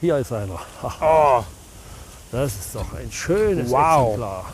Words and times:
hier 0.00 0.18
ist 0.18 0.32
einer. 0.32 0.58
Oh, 1.00 1.42
Das 2.30 2.54
ist 2.54 2.74
doch 2.74 2.92
ein 2.94 3.10
schönes 3.10 3.70
Wow. 3.70 4.08
Exemplar. 4.10 4.44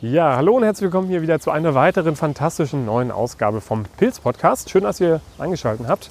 Ja, 0.00 0.36
hallo 0.36 0.56
und 0.56 0.62
herzlich 0.62 0.84
willkommen 0.84 1.08
hier 1.08 1.22
wieder 1.22 1.40
zu 1.40 1.50
einer 1.50 1.74
weiteren 1.74 2.14
fantastischen 2.14 2.84
neuen 2.84 3.10
Ausgabe 3.10 3.60
vom 3.60 3.84
Pilz 3.96 4.20
Podcast. 4.20 4.70
Schön, 4.70 4.84
dass 4.84 5.00
ihr 5.00 5.20
eingeschaltet 5.38 5.86
habt. 5.88 6.10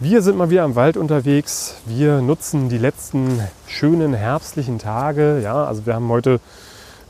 Wir 0.00 0.22
sind 0.22 0.36
mal 0.36 0.50
wieder 0.50 0.64
im 0.64 0.74
Wald 0.74 0.96
unterwegs. 0.96 1.76
Wir 1.86 2.20
nutzen 2.20 2.68
die 2.68 2.78
letzten 2.78 3.40
schönen 3.68 4.12
herbstlichen 4.12 4.80
Tage. 4.80 5.38
Ja, 5.40 5.64
also 5.64 5.86
wir 5.86 5.94
haben 5.94 6.08
heute 6.08 6.40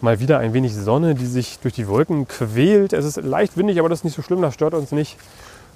mal 0.03 0.21
wieder 0.21 0.39
ein 0.39 0.53
wenig 0.53 0.75
Sonne, 0.75 1.15
die 1.15 1.25
sich 1.25 1.59
durch 1.61 1.73
die 1.73 1.89
Wolken 1.89 2.29
quält. 2.29 2.93
Es 2.93 3.07
ist 3.07 3.17
leicht 3.17 3.57
windig, 3.57 3.79
aber 3.79 3.89
das 3.89 4.01
ist 4.01 4.05
nicht 4.05 4.17
so 4.17 4.21
schlimm, 4.21 4.43
das 4.43 4.53
stört 4.53 4.75
uns 4.75 4.93
nicht. 4.93 5.17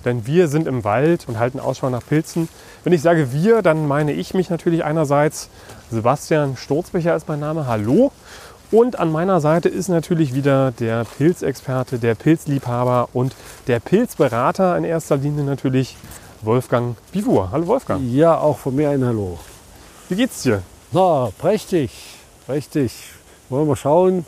Denn 0.05 0.27
wir 0.27 0.49
sind 0.49 0.69
im 0.69 0.85
Wald 0.85 1.25
und 1.29 1.39
halten 1.39 1.61
Ausschau 1.61 1.89
nach 1.89 2.07
Pilzen. 2.07 2.47
Wenn 2.85 2.93
ich 2.93 3.01
sage 3.01 3.33
wir, 3.33 3.63
dann 3.63 3.89
meine 3.89 4.13
ich 4.13 4.35
mich 4.35 4.51
natürlich 4.51 4.85
einerseits. 4.85 5.49
Sebastian 5.91 6.59
Sturzbecher 6.59 7.17
ist 7.17 7.27
mein 7.27 7.41
Name. 7.41 7.67
Hallo. 7.67 8.13
Und 8.71 8.99
an 8.99 9.11
meiner 9.11 9.41
Seite 9.41 9.71
ist 9.71 9.89
natürlich 9.89 10.35
wieder 10.35 10.73
der 10.73 11.07
Pilzexperte, 11.17 11.99
der 11.99 12.15
Pilzliebhaber 12.15 13.09
und 13.15 13.35
der 13.67 13.81
Pilzberater 13.81 14.77
in 14.77 14.85
erster 14.85 15.17
Linie 15.17 15.45
natürlich 15.45 15.97
Wolfgang 16.43 16.97
Bivur. 17.13 17.51
Hallo 17.51 17.67
Wolfgang. 17.67 18.01
Ja, 18.13 18.39
auch 18.39 18.59
von 18.59 18.75
mir 18.77 18.91
ein 18.91 19.05
Hallo. 19.05 19.39
Wie 20.09 20.15
geht's 20.15 20.43
dir? 20.43 20.63
Na, 20.93 21.31
prächtig, 21.37 21.91
prächtig. 22.47 22.93
Wollen 23.49 23.67
wir 23.67 23.75
schauen, 23.75 24.25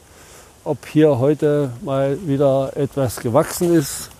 ob 0.65 0.87
hier 0.87 1.19
heute 1.19 1.71
mal 1.83 2.19
wieder 2.27 2.73
etwas 2.77 3.21
gewachsen 3.21 3.73
ist, 3.73 4.11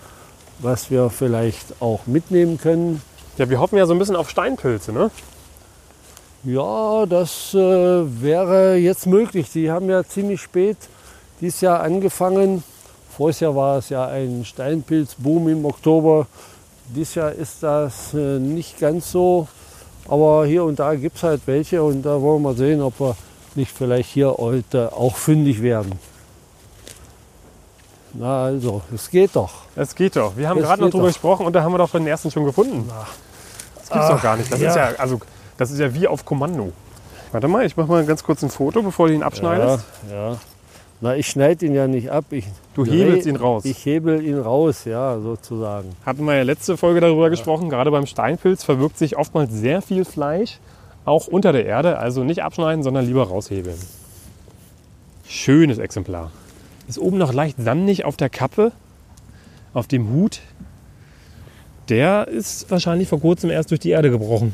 was 0.59 0.89
wir 0.89 1.09
vielleicht 1.09 1.81
auch 1.81 2.07
mitnehmen 2.07 2.57
können. 2.57 3.01
Ja, 3.37 3.49
wir 3.49 3.59
hoffen 3.59 3.77
ja 3.77 3.85
so 3.85 3.93
ein 3.93 3.99
bisschen 3.99 4.15
auf 4.15 4.29
Steinpilze, 4.29 4.93
ne? 4.93 5.11
Ja, 6.43 7.05
das 7.05 7.53
äh, 7.53 7.57
wäre 7.57 8.75
jetzt 8.75 9.05
möglich. 9.05 9.51
Die 9.51 9.69
haben 9.69 9.89
ja 9.89 10.03
ziemlich 10.03 10.41
spät 10.41 10.77
dieses 11.41 11.61
Jahr 11.61 11.81
angefangen. 11.81 12.63
Jahr 13.39 13.55
war 13.55 13.77
es 13.77 13.89
ja 13.89 14.07
ein 14.07 14.45
Steinpilzboom 14.45 15.49
im 15.49 15.65
Oktober. 15.65 16.25
Dieses 16.95 17.15
Jahr 17.15 17.31
ist 17.31 17.63
das 17.63 18.13
äh, 18.13 18.39
nicht 18.39 18.79
ganz 18.79 19.11
so. 19.11 19.47
Aber 20.07 20.45
hier 20.45 20.63
und 20.63 20.79
da 20.79 20.95
gibt 20.95 21.17
es 21.17 21.23
halt 21.23 21.41
welche 21.45 21.81
und 21.83 22.01
da 22.01 22.21
wollen 22.21 22.41
wir 22.41 22.53
sehen, 22.53 22.81
ob 22.81 22.99
wir 22.99 23.15
nicht 23.55 23.71
vielleicht 23.71 24.09
hier 24.09 24.35
heute 24.37 24.91
auch 24.93 25.15
fündig 25.15 25.61
werden. 25.61 25.93
Na 28.13 28.43
also, 28.43 28.81
es 28.93 29.09
geht 29.09 29.35
doch. 29.35 29.51
Es 29.75 29.95
geht 29.95 30.15
doch. 30.17 30.35
Wir 30.35 30.49
haben 30.49 30.59
Es 30.59 30.65
gerade 30.65 30.81
noch 30.81 30.89
drüber 30.89 31.03
doch. 31.03 31.13
gesprochen 31.13 31.45
und 31.45 31.53
da 31.53 31.63
haben 31.63 31.71
wir 31.73 31.77
doch 31.77 31.91
den 31.91 32.07
ersten 32.07 32.29
schon 32.29 32.43
gefunden. 32.43 32.89
Das 33.75 33.89
gibt's 33.89 34.07
doch 34.09 34.21
gar 34.21 34.35
nicht. 34.35 34.51
Das 34.51 34.59
ist 34.59 34.75
ja. 34.75 34.91
ja, 34.91 34.95
also, 34.97 35.19
das 35.57 35.71
ist 35.71 35.79
ja 35.79 35.93
wie 35.93 36.07
auf 36.07 36.25
Kommando. 36.25 36.73
Warte 37.31 37.47
mal, 37.47 37.65
ich 37.65 37.77
mache 37.77 37.87
mal 37.87 38.05
ganz 38.05 38.23
kurz 38.23 38.43
ein 38.43 38.49
Foto, 38.49 38.81
bevor 38.81 39.07
du 39.07 39.13
ihn 39.13 39.23
abschneidest. 39.23 39.85
Ja, 40.09 40.31
ja. 40.31 40.37
Na, 41.03 41.15
ich 41.15 41.27
schneide 41.27 41.65
ihn 41.65 41.73
ja 41.73 41.87
nicht 41.87 42.11
ab. 42.11 42.25
Ich 42.29 42.45
Du 42.75 42.83
dreh- 42.83 42.91
hebelst 43.05 43.25
ihn 43.25 43.35
raus. 43.35 43.65
Ich 43.65 43.83
hebel 43.85 44.23
ihn 44.23 44.37
raus, 44.39 44.85
ja, 44.85 45.19
sozusagen. 45.19 45.89
Hatten 46.05 46.23
wir 46.25 46.35
ja 46.35 46.43
letzte 46.43 46.77
Folge 46.77 47.01
darüber 47.01 47.29
gesprochen, 47.31 47.69
gerade 47.69 47.89
beim 47.89 48.05
Steinpilz 48.05 48.63
verwirkt 48.63 48.99
sich 48.99 49.17
oftmals 49.17 49.51
sehr 49.51 49.81
viel 49.81 50.05
Fleisch, 50.05 50.59
auch 51.03 51.25
unter 51.27 51.53
der 51.53 51.65
Erde. 51.65 51.97
Also 51.97 52.23
nicht 52.23 52.43
abschneiden, 52.43 52.83
sondern 52.83 53.05
lieber 53.07 53.27
raushebeln. 53.27 53.77
Schönes 55.27 55.79
Exemplar. 55.79 56.31
Ist 56.87 56.99
oben 56.99 57.17
noch 57.17 57.33
leicht 57.33 57.57
sandig 57.59 58.05
auf 58.05 58.15
der 58.17 58.29
Kappe, 58.29 58.71
auf 59.73 59.87
dem 59.87 60.09
Hut. 60.11 60.41
Der 61.89 62.27
ist 62.27 62.69
wahrscheinlich 62.69 63.07
vor 63.07 63.19
kurzem 63.21 63.49
erst 63.49 63.71
durch 63.71 63.79
die 63.79 63.89
Erde 63.89 64.11
gebrochen. 64.11 64.53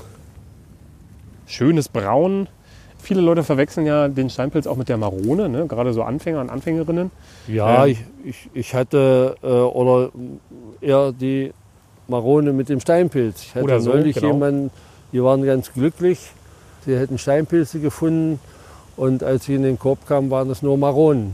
Schönes 1.45 1.89
Braun. 1.89 2.47
Viele 3.07 3.21
Leute 3.21 3.41
verwechseln 3.41 3.85
ja 3.85 4.09
den 4.09 4.29
Steinpilz 4.29 4.67
auch 4.67 4.75
mit 4.75 4.89
der 4.89 4.97
Marone, 4.97 5.47
ne? 5.47 5.65
gerade 5.65 5.93
so 5.93 6.03
Anfänger 6.03 6.41
und 6.41 6.49
Anfängerinnen. 6.49 7.09
Ja, 7.47 7.85
Ähm. 7.85 7.91
ich, 7.91 7.99
ich, 8.25 8.49
ich 8.53 8.73
hatte 8.75 9.37
äh, 9.41 9.47
oder 9.47 10.09
eher 10.81 11.13
die 11.13 11.53
Marone 12.09 12.51
mit 12.51 12.67
dem 12.67 12.81
Steinpilz. 12.81 13.43
Ich 13.43 13.55
hatte 13.55 13.63
Oder 13.63 13.79
so, 13.79 13.91
neulich 13.91 14.15
genau. 14.15 14.33
jemanden, 14.33 14.71
die 15.13 15.23
waren 15.23 15.45
ganz 15.45 15.71
glücklich. 15.71 16.19
Sie 16.85 16.97
hätten 16.97 17.17
Steinpilze 17.17 17.79
gefunden 17.79 18.41
und 18.97 19.23
als 19.23 19.45
sie 19.45 19.55
in 19.55 19.63
den 19.63 19.79
Korb 19.79 20.05
kamen, 20.05 20.29
waren 20.29 20.49
es 20.49 20.61
nur 20.61 20.77
Maronen. 20.77 21.33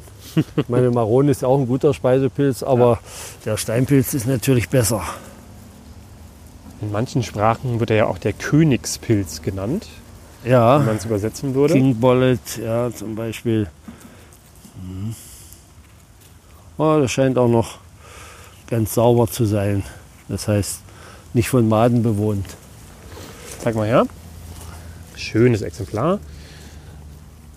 Meine 0.67 0.91
Marone 0.91 1.31
ist 1.31 1.43
auch 1.43 1.57
ein 1.57 1.65
guter 1.65 1.95
Speisepilz, 1.95 2.61
aber 2.61 2.99
der 3.45 3.57
Steinpilz 3.57 4.13
ist 4.13 4.27
natürlich 4.27 4.69
besser. 4.69 5.01
In 6.81 6.91
manchen 6.91 7.23
Sprachen 7.23 7.79
wird 7.79 7.89
er 7.89 7.95
ja 7.97 8.05
auch 8.05 8.19
der 8.19 8.33
Königspilz 8.33 9.41
genannt, 9.41 9.87
wenn 10.43 10.51
Ja, 10.51 10.79
man 10.79 10.97
es 10.97 11.05
übersetzen 11.05 11.55
würde. 11.55 11.73
King 11.73 11.95
Bollet, 11.99 12.57
ja, 12.63 12.91
zum 12.91 13.15
Beispiel. 13.15 13.67
Mhm. 14.81 15.15
Oh, 16.77 16.97
das 16.99 17.11
scheint 17.11 17.37
auch 17.37 17.47
noch 17.47 17.77
ganz 18.67 18.93
sauber 18.93 19.27
zu 19.27 19.45
sein. 19.45 19.83
Das 20.27 20.47
heißt, 20.47 20.81
nicht 21.33 21.49
von 21.49 21.67
Maden 21.67 22.03
bewohnt. 22.03 22.45
Zeig 23.59 23.75
mal 23.75 23.87
her. 23.87 24.05
Schönes 25.15 25.61
Exemplar. 25.61 26.19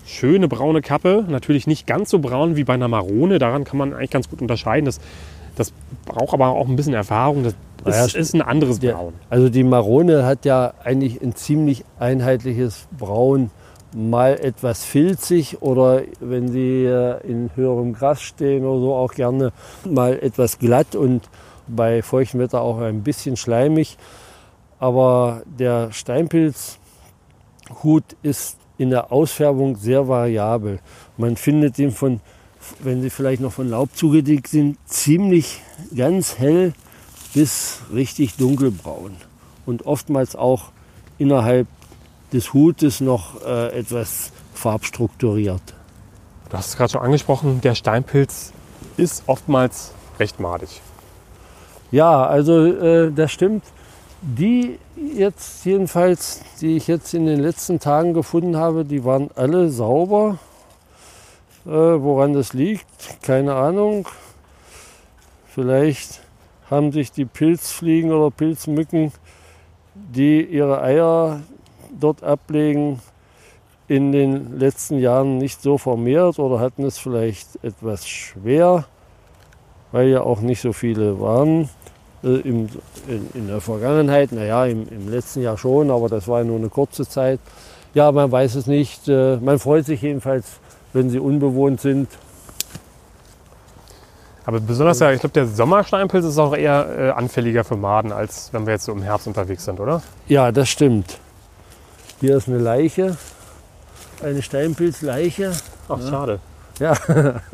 Schöne 0.05 0.47
braune 0.47 0.81
Kappe. 0.81 1.25
Natürlich 1.27 1.67
nicht 1.67 1.85
ganz 1.85 2.09
so 2.09 2.19
braun 2.19 2.55
wie 2.55 2.63
bei 2.63 2.73
einer 2.75 2.87
Marone. 2.87 3.39
Daran 3.39 3.63
kann 3.63 3.77
man 3.77 3.93
eigentlich 3.93 4.11
ganz 4.11 4.29
gut 4.29 4.41
unterscheiden. 4.41 4.85
Das, 4.85 4.99
das 5.55 5.73
braucht 6.05 6.33
aber 6.33 6.47
auch 6.49 6.67
ein 6.67 6.75
bisschen 6.75 6.93
Erfahrung. 6.93 7.43
Das 7.43 7.55
Naja, 7.91 8.05
ist, 8.05 8.15
ist 8.15 8.33
ein 8.33 8.41
anderes 8.41 8.79
Der, 8.79 8.93
Braun. 8.93 9.13
also 9.29 9.49
die 9.49 9.63
Marone 9.63 10.25
hat 10.25 10.45
ja 10.45 10.73
eigentlich 10.83 11.21
ein 11.21 11.35
ziemlich 11.35 11.83
einheitliches 11.99 12.87
Braun. 12.97 13.51
Mal 13.95 14.37
etwas 14.39 14.83
filzig 14.83 15.61
oder 15.61 16.01
wenn 16.19 16.49
sie 16.49 16.85
in 17.23 17.49
höherem 17.55 17.93
Gras 17.93 18.21
stehen 18.21 18.65
oder 18.65 18.81
so 18.81 18.93
auch 18.93 19.13
gerne 19.13 19.53
mal 19.89 20.19
etwas 20.19 20.59
glatt 20.59 20.95
und 20.95 21.29
bei 21.67 22.01
feuchtem 22.01 22.41
Wetter 22.41 22.61
auch 22.61 22.79
ein 22.79 23.03
bisschen 23.03 23.37
schleimig. 23.37 23.97
Aber 24.79 25.41
der 25.45 25.91
Steinpilzhut 25.93 26.77
ist 28.23 28.57
in 28.77 28.89
der 28.89 29.11
Ausfärbung 29.11 29.75
sehr 29.77 30.07
variabel. 30.07 30.79
Man 31.17 31.35
findet 31.35 31.79
ihn 31.79 31.91
von, 31.91 32.19
wenn 32.79 33.01
sie 33.01 33.09
vielleicht 33.09 33.41
noch 33.41 33.53
von 33.53 33.69
Laub 33.69 33.95
zugedeckt 33.95 34.47
sind, 34.47 34.77
ziemlich 34.85 35.61
ganz 35.95 36.37
hell 36.37 36.73
bis 37.37 37.81
richtig 37.93 38.35
dunkelbraun. 38.37 39.15
Und 39.67 39.85
oftmals 39.85 40.35
auch 40.35 40.71
innerhalb 41.19 41.67
des 42.33 42.51
Hutes 42.51 42.99
noch 42.99 43.45
äh, 43.45 43.77
etwas 43.77 44.31
farbstrukturiert. 44.55 45.61
Du 46.49 46.57
hast 46.57 46.69
es 46.69 46.77
gerade 46.77 46.93
schon 46.93 47.01
angesprochen. 47.01 47.61
Der 47.61 47.75
Steinpilz 47.75 48.53
ist 48.97 49.21
oftmals 49.27 49.91
recht 50.17 50.39
madig. 50.39 50.81
Ja, 51.91 52.25
also 52.25 52.65
äh, 52.65 53.11
das 53.11 53.31
stimmt. 53.31 53.63
Die 54.23 54.79
jetzt 54.95 55.63
jedenfalls, 55.63 56.41
die 56.59 56.75
ich 56.75 56.87
jetzt 56.87 57.13
in 57.13 57.27
den 57.27 57.39
letzten 57.39 57.79
Tagen 57.79 58.15
gefunden 58.15 58.57
habe, 58.57 58.83
die 58.83 59.05
waren 59.05 59.29
alle 59.35 59.69
sauber. 59.69 60.39
Äh, 61.67 61.69
woran 61.69 62.33
das 62.33 62.53
liegt, 62.53 63.21
keine 63.21 63.53
Ahnung. 63.53 64.07
Vielleicht 65.53 66.21
haben 66.69 66.91
sich 66.91 67.11
die 67.11 67.25
Pilzfliegen 67.25 68.11
oder 68.11 68.31
Pilzmücken, 68.31 69.11
die 69.95 70.41
ihre 70.43 70.81
Eier 70.81 71.41
dort 71.99 72.23
ablegen, 72.23 72.99
in 73.87 74.11
den 74.11 74.59
letzten 74.59 74.99
Jahren 74.99 75.37
nicht 75.37 75.61
so 75.61 75.77
vermehrt 75.77 76.39
oder 76.39 76.59
hatten 76.59 76.83
es 76.83 76.97
vielleicht 76.97 77.63
etwas 77.63 78.07
schwer, 78.07 78.85
weil 79.91 80.09
ja 80.09 80.21
auch 80.21 80.41
nicht 80.41 80.61
so 80.61 80.73
viele 80.73 81.21
waren 81.21 81.69
äh, 82.23 82.39
im, 82.41 82.67
in, 83.07 83.29
in 83.33 83.47
der 83.47 83.61
Vergangenheit, 83.61 84.33
naja, 84.33 84.65
im, 84.65 84.87
im 84.89 85.09
letzten 85.09 85.41
Jahr 85.41 85.57
schon, 85.57 85.89
aber 85.89 86.09
das 86.09 86.27
war 86.27 86.39
ja 86.39 86.45
nur 86.45 86.57
eine 86.57 86.69
kurze 86.69 87.07
Zeit. 87.07 87.39
Ja, 87.93 88.11
man 88.11 88.31
weiß 88.31 88.55
es 88.55 88.67
nicht. 88.67 89.07
Äh, 89.07 89.37
man 89.37 89.57
freut 89.57 89.85
sich 89.85 90.01
jedenfalls, 90.01 90.59
wenn 90.93 91.09
sie 91.09 91.19
unbewohnt 91.19 91.79
sind. 91.79 92.09
Aber 94.47 94.61
besonders, 94.61 94.99
ja, 94.99 95.11
ich 95.11 95.19
glaube, 95.19 95.33
der 95.33 95.45
Sommersteinpilz 95.45 96.23
ist 96.23 96.37
auch 96.37 96.55
eher 96.55 96.87
äh, 96.97 97.09
anfälliger 97.09 97.65
für 97.65 97.75
Maden, 97.75 98.13
als 98.13 98.47
wenn 98.53 98.65
wir 98.65 98.71
jetzt 98.71 98.85
so 98.85 98.93
im 98.93 99.01
Herbst 99.01 99.27
unterwegs 99.27 99.65
sind, 99.65 99.81
oder? 99.81 100.01
Ja, 100.29 100.53
das 100.53 100.69
stimmt. 100.69 101.19
Hier 102.21 102.37
ist 102.37 102.47
eine 102.47 102.59
Leiche, 102.59 103.17
eine 104.23 104.41
Steinpilzleiche. 104.41 105.51
Ach, 105.89 105.99
schade. 105.99 106.39
Ja, 106.79 106.93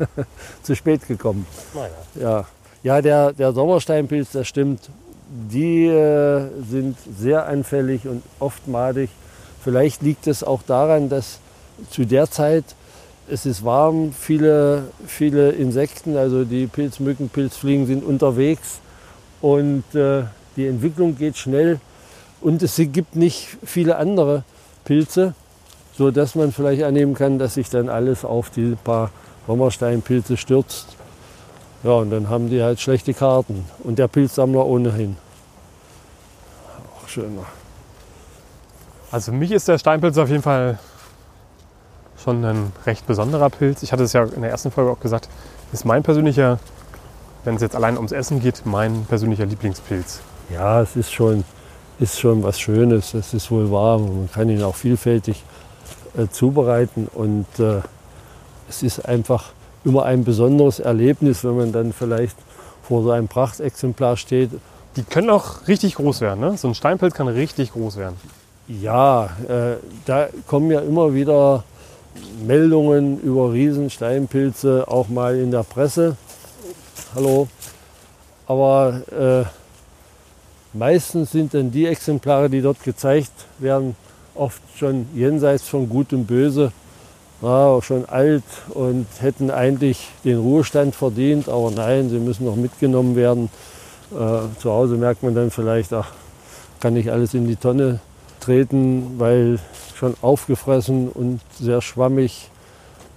zu 0.62 0.76
spät 0.76 1.08
gekommen. 1.08 1.48
Naja. 1.74 1.90
Ja, 2.14 2.46
ja 2.84 3.02
der, 3.02 3.32
der 3.32 3.52
Sommersteinpilz, 3.52 4.30
das 4.30 4.46
stimmt, 4.46 4.88
die 5.50 5.86
äh, 5.86 6.48
sind 6.70 6.96
sehr 7.18 7.46
anfällig 7.46 8.06
und 8.06 8.22
oft 8.38 8.68
madig. 8.68 9.10
Vielleicht 9.64 10.02
liegt 10.02 10.28
es 10.28 10.44
auch 10.44 10.62
daran, 10.62 11.08
dass 11.08 11.40
zu 11.90 12.04
der 12.04 12.30
Zeit 12.30 12.64
es 13.28 13.46
ist 13.46 13.64
warm, 13.64 14.12
viele, 14.12 14.84
viele 15.06 15.50
Insekten, 15.50 16.16
also 16.16 16.44
die 16.44 16.66
Pilzmücken, 16.66 17.28
Pilzfliegen 17.28 17.86
sind 17.86 18.04
unterwegs 18.04 18.80
und 19.40 19.84
äh, 19.94 20.24
die 20.56 20.66
Entwicklung 20.66 21.16
geht 21.16 21.36
schnell 21.36 21.80
und 22.40 22.62
es 22.62 22.76
gibt 22.76 23.16
nicht 23.16 23.56
viele 23.64 23.96
andere 23.96 24.44
Pilze, 24.84 25.34
sodass 25.96 26.34
man 26.34 26.52
vielleicht 26.52 26.82
annehmen 26.82 27.14
kann, 27.14 27.38
dass 27.38 27.54
sich 27.54 27.70
dann 27.70 27.88
alles 27.88 28.24
auf 28.24 28.50
die 28.50 28.76
paar 28.82 29.10
Sommersteinpilze 29.46 30.36
stürzt. 30.36 30.96
Ja, 31.82 31.92
und 31.92 32.10
dann 32.10 32.28
haben 32.28 32.48
die 32.48 32.62
halt 32.62 32.80
schlechte 32.80 33.12
Karten 33.14 33.64
und 33.82 33.98
der 33.98 34.08
Pilzsammler 34.08 34.64
ohnehin. 34.64 35.16
Auch 36.96 37.08
schöner. 37.08 37.44
Also 39.10 39.32
mich 39.32 39.50
ist 39.50 39.68
der 39.68 39.78
Steinpilz 39.78 40.18
auf 40.18 40.28
jeden 40.28 40.42
Fall 40.42 40.78
schon 42.22 42.44
ein 42.44 42.72
recht 42.86 43.06
besonderer 43.06 43.50
Pilz. 43.50 43.82
Ich 43.82 43.92
hatte 43.92 44.04
es 44.04 44.12
ja 44.12 44.24
in 44.24 44.42
der 44.42 44.50
ersten 44.50 44.70
Folge 44.70 44.90
auch 44.90 45.00
gesagt, 45.00 45.28
ist 45.72 45.84
mein 45.84 46.02
persönlicher, 46.02 46.58
wenn 47.44 47.56
es 47.56 47.62
jetzt 47.62 47.76
allein 47.76 47.96
ums 47.96 48.12
Essen 48.12 48.40
geht, 48.40 48.62
mein 48.64 49.04
persönlicher 49.06 49.46
Lieblingspilz. 49.46 50.20
Ja, 50.50 50.80
es 50.80 50.96
ist 50.96 51.12
schon, 51.12 51.44
ist 51.98 52.18
schon 52.18 52.42
was 52.42 52.60
Schönes, 52.60 53.12
das 53.12 53.34
ist 53.34 53.50
wohl 53.50 53.70
wahr. 53.70 53.98
Man 53.98 54.30
kann 54.32 54.48
ihn 54.48 54.62
auch 54.62 54.76
vielfältig 54.76 55.42
äh, 56.16 56.28
zubereiten 56.28 57.08
und 57.12 57.46
äh, 57.58 57.80
es 58.68 58.82
ist 58.82 59.06
einfach 59.06 59.52
immer 59.84 60.04
ein 60.04 60.24
besonderes 60.24 60.78
Erlebnis, 60.78 61.44
wenn 61.44 61.56
man 61.56 61.72
dann 61.72 61.92
vielleicht 61.92 62.36
vor 62.82 63.02
so 63.02 63.10
einem 63.10 63.28
Prachtexemplar 63.28 64.16
steht. 64.16 64.50
Die 64.96 65.02
können 65.02 65.30
auch 65.30 65.66
richtig 65.66 65.96
groß 65.96 66.20
werden, 66.20 66.40
ne? 66.40 66.56
So 66.56 66.68
ein 66.68 66.74
Steinpilz 66.74 67.14
kann 67.14 67.28
richtig 67.28 67.72
groß 67.72 67.96
werden. 67.96 68.16
Ja, 68.68 69.26
äh, 69.48 69.76
da 70.06 70.28
kommen 70.46 70.70
ja 70.70 70.80
immer 70.80 71.12
wieder 71.12 71.64
Meldungen 72.46 73.20
über 73.20 73.52
Riesensteinpilze, 73.52 74.86
auch 74.88 75.08
mal 75.08 75.36
in 75.36 75.50
der 75.50 75.62
Presse. 75.62 76.16
Hallo. 77.14 77.48
Aber 78.46 79.02
äh, 79.10 80.76
meistens 80.76 81.32
sind 81.32 81.54
dann 81.54 81.70
die 81.70 81.86
Exemplare, 81.86 82.50
die 82.50 82.60
dort 82.60 82.82
gezeigt 82.82 83.32
werden, 83.58 83.96
oft 84.34 84.60
schon 84.76 85.06
jenseits 85.14 85.68
von 85.68 85.88
Gut 85.88 86.12
und 86.12 86.26
Böse, 86.26 86.72
ja, 87.40 87.80
schon 87.82 88.04
alt 88.06 88.44
und 88.70 89.06
hätten 89.20 89.50
eigentlich 89.50 90.08
den 90.24 90.38
Ruhestand 90.38 90.94
verdient. 90.94 91.48
Aber 91.48 91.70
nein, 91.70 92.10
sie 92.10 92.18
müssen 92.18 92.44
noch 92.44 92.56
mitgenommen 92.56 93.16
werden. 93.16 93.50
Äh, 94.12 94.60
zu 94.60 94.70
Hause 94.70 94.96
merkt 94.96 95.22
man 95.22 95.34
dann 95.34 95.50
vielleicht, 95.50 95.92
ach, 95.92 96.12
kann 96.80 96.94
nicht 96.94 97.10
alles 97.10 97.34
in 97.34 97.46
die 97.46 97.56
Tonne 97.56 98.00
treten, 98.44 99.18
weil 99.18 99.58
schon 99.96 100.14
aufgefressen 100.22 101.08
und 101.08 101.40
sehr 101.58 101.80
schwammig. 101.80 102.50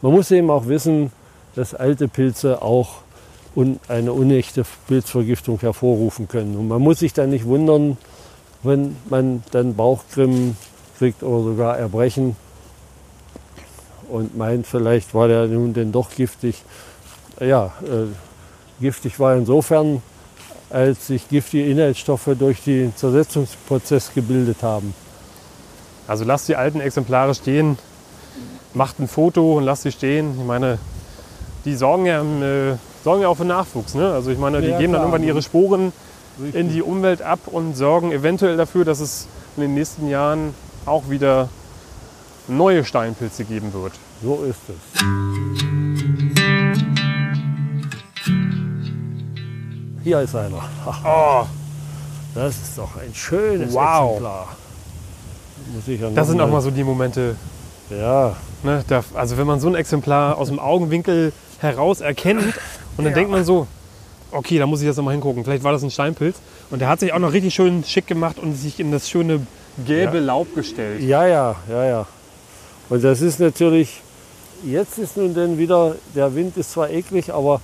Man 0.02 0.14
muss 0.14 0.32
eben 0.32 0.50
auch 0.50 0.68
wissen, 0.68 1.12
dass 1.56 1.74
alte 1.74 2.08
Pilze 2.08 2.62
auch 2.62 3.02
eine 3.88 4.14
unechte 4.14 4.64
Pilzvergiftung 4.88 5.60
hervorrufen 5.60 6.28
können. 6.28 6.56
Und 6.56 6.68
man 6.68 6.82
muss 6.82 7.00
sich 7.00 7.14
dann 7.14 7.32
nicht 7.32 7.46
wundern, 7.46 7.98
wenn 8.62 8.96
man 9.10 9.44
dann 9.52 9.76
Bauchgrimmen 9.76 10.56
kriegt 11.00 11.24
oder 11.24 11.44
sogar 11.44 11.78
Erbrechen 11.78 12.36
und 14.10 14.38
meint, 14.38 14.68
vielleicht 14.68 15.14
war 15.14 15.28
der 15.28 15.48
nun 15.48 15.74
denn 15.74 15.92
doch 15.92 16.12
giftig. 16.12 16.62
Ja, 17.40 17.74
äh, 17.84 18.06
giftig 18.80 19.20
war 19.20 19.36
insofern, 19.36 20.02
als 20.70 21.08
sich 21.08 21.28
giftige 21.28 21.70
Inhaltsstoffe 21.70 22.30
durch 22.38 22.64
den 22.64 22.96
Zersetzungsprozess 22.96 24.14
gebildet 24.14 24.62
haben. 24.62 24.94
Also 26.08 26.24
lasst 26.24 26.48
die 26.48 26.56
alten 26.56 26.80
Exemplare 26.80 27.36
stehen, 27.36 27.78
macht 28.74 29.00
ein 29.00 29.08
Foto 29.08 29.58
und 29.58 29.64
lasst 29.64 29.84
sie 29.84 29.92
stehen. 29.92 30.40
Ich 30.40 30.46
meine, 30.46 30.80
die 31.66 31.76
sorgen 31.76 32.06
ja, 32.06 32.22
äh, 32.22 32.78
sorgen 33.04 33.22
ja 33.22 33.28
auch 33.28 33.36
für 33.36 33.46
Nachwuchs. 33.46 33.94
Ne? 33.94 34.12
Also 34.14 34.32
ich 34.32 34.38
meine, 34.38 34.62
die 34.62 34.70
ja, 34.70 34.78
geben 34.78 34.94
dann 34.94 35.02
irgendwann 35.02 35.24
ihre 35.24 35.42
Sporen 35.42 35.92
Richtig. 36.40 36.60
in 36.60 36.70
die 36.70 36.82
Umwelt 36.82 37.22
ab 37.22 37.40
und 37.48 37.76
sorgen 37.76 38.12
eventuell 38.12 38.56
dafür, 38.56 38.86
dass 38.86 39.02
es 39.02 39.28
in 39.58 39.64
den 39.64 39.74
nächsten 39.74 40.08
Jahren 40.08 40.54
auch 40.86 41.10
wieder 41.10 41.50
neue 42.48 42.86
Steinpilze 42.86 43.44
geben 43.44 43.74
wird. 43.74 43.94
So 44.24 44.44
ist 44.44 44.62
es. 44.70 45.02
Hier 50.04 50.22
ist 50.22 50.36
einer. 50.36 50.64
Oh. 51.04 51.46
Das 52.34 52.56
ist 52.56 52.78
doch 52.78 52.96
ein 52.96 53.14
schönes 53.14 53.74
wow. 53.74 54.12
Exemplar. 54.12 54.48
Ja 55.88 56.10
das 56.10 56.28
sind 56.28 56.42
auch 56.42 56.50
mal 56.50 56.62
so 56.62 56.72
die 56.72 56.84
Momente. 56.84 57.36
Ja. 57.90 58.36
Ne, 58.64 58.84
da, 58.88 59.04
also 59.14 59.38
wenn 59.38 59.48
man 59.48 59.60
so 59.60 59.68
ein 59.68 59.76
Exemplar 59.76 60.38
aus 60.38 60.50
dem 60.50 60.60
Augenwinkel 60.60 61.32
heraus 61.60 62.02
erkennt 62.02 62.44
und 62.98 63.06
dann 63.06 63.08
ja. 63.08 63.14
denkt 63.14 63.32
man 63.32 63.46
so, 63.46 63.68
okay, 64.32 64.58
da 64.58 64.66
muss 64.66 64.82
ich 64.82 64.88
jetzt 64.88 64.98
nochmal 64.98 65.14
hingucken. 65.14 65.44
Vielleicht 65.44 65.64
war 65.64 65.72
das 65.72 65.84
ein 65.84 65.92
Steinpilz. 65.92 66.38
Und 66.70 66.80
der 66.80 66.90
hat 66.90 67.00
sich 67.00 67.14
auch 67.14 67.20
noch 67.20 67.34
richtig 67.34 67.54
schön 67.54 67.84
schick 67.84 68.08
gemacht 68.08 68.40
und 68.40 68.56
sich 68.56 68.80
in 68.80 68.92
das 68.92 69.10
schöne 69.10 69.46
gelbe 69.86 70.18
ja. 70.18 70.24
Laub 70.24 70.54
gestellt. 70.54 71.02
Ja, 71.02 71.26
ja, 71.26 71.56
ja, 71.70 71.86
ja. 71.86 72.08
Und 72.90 73.04
das 73.04 73.22
ist 73.22 73.40
natürlich, 73.40 74.02
jetzt 74.66 74.98
ist 74.98 75.18
nun 75.18 75.34
denn 75.34 75.58
wieder, 75.58 75.96
der 76.16 76.36
Wind 76.36 76.58
ist 76.58 76.72
zwar 76.72 76.90
eklig, 76.90 77.34
aber 77.34 77.62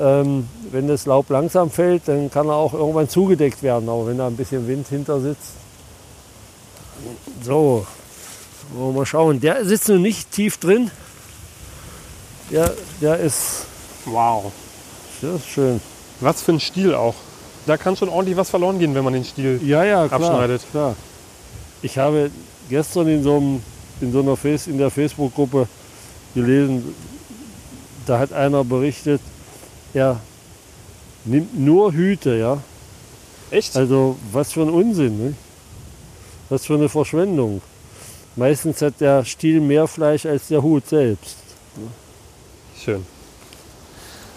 ähm, 0.00 0.48
wenn 0.70 0.88
das 0.88 1.06
Laub 1.06 1.28
langsam 1.30 1.70
fällt, 1.70 2.02
dann 2.06 2.30
kann 2.30 2.48
er 2.48 2.54
auch 2.54 2.72
irgendwann 2.72 3.08
zugedeckt 3.08 3.62
werden. 3.62 3.88
Aber 3.88 4.06
wenn 4.06 4.18
da 4.18 4.26
ein 4.26 4.36
bisschen 4.36 4.66
Wind 4.68 4.88
hinter 4.88 5.20
sitzt, 5.20 5.52
so, 7.42 7.86
wollen 8.72 8.94
wir 8.94 8.98
mal 9.00 9.06
schauen. 9.06 9.40
Der 9.40 9.64
sitzt 9.64 9.88
noch 9.88 9.98
nicht 9.98 10.30
tief 10.30 10.58
drin. 10.58 10.90
Der, 12.50 12.74
der 13.00 13.18
ist. 13.18 13.66
Wow. 14.04 14.52
Das 15.20 15.36
ist 15.36 15.48
schön. 15.48 15.80
Was 16.20 16.42
für 16.42 16.52
ein 16.52 16.60
Stiel 16.60 16.94
auch. 16.94 17.14
Da 17.66 17.76
kann 17.76 17.96
schon 17.96 18.08
ordentlich 18.08 18.36
was 18.36 18.50
verloren 18.50 18.78
gehen, 18.78 18.94
wenn 18.94 19.04
man 19.04 19.12
den 19.12 19.24
Stiel 19.24 19.60
ja, 19.62 19.84
ja, 19.84 20.08
klar, 20.08 20.20
abschneidet. 20.20 20.62
Klar. 20.70 20.96
Ich 21.82 21.98
habe 21.98 22.30
gestern 22.68 23.08
in 23.08 23.22
so, 23.22 23.36
einem, 23.36 23.62
in 24.00 24.12
so 24.12 24.20
einer 24.20 24.36
Face, 24.36 24.66
in 24.66 24.78
der 24.78 24.90
Facebook-Gruppe 24.90 25.68
gelesen, 26.34 26.94
da 28.06 28.18
hat 28.18 28.32
einer 28.32 28.64
berichtet, 28.64 29.20
er 29.92 30.20
nimmt 31.24 31.58
nur 31.58 31.92
Hüte, 31.92 32.36
ja. 32.36 32.58
Echt? 33.50 33.76
Also 33.76 34.16
was 34.32 34.52
für 34.52 34.62
ein 34.62 34.70
Unsinn. 34.70 35.18
Ne? 35.18 35.34
Was 36.50 36.66
für 36.66 36.74
eine 36.74 36.88
Verschwendung. 36.88 37.62
Meistens 38.36 38.82
hat 38.82 39.00
der 39.00 39.24
Stiel 39.24 39.60
mehr 39.60 39.86
Fleisch 39.86 40.26
als 40.26 40.48
der 40.48 40.62
Hut 40.62 40.86
selbst. 40.86 41.36
Schön. 42.78 43.06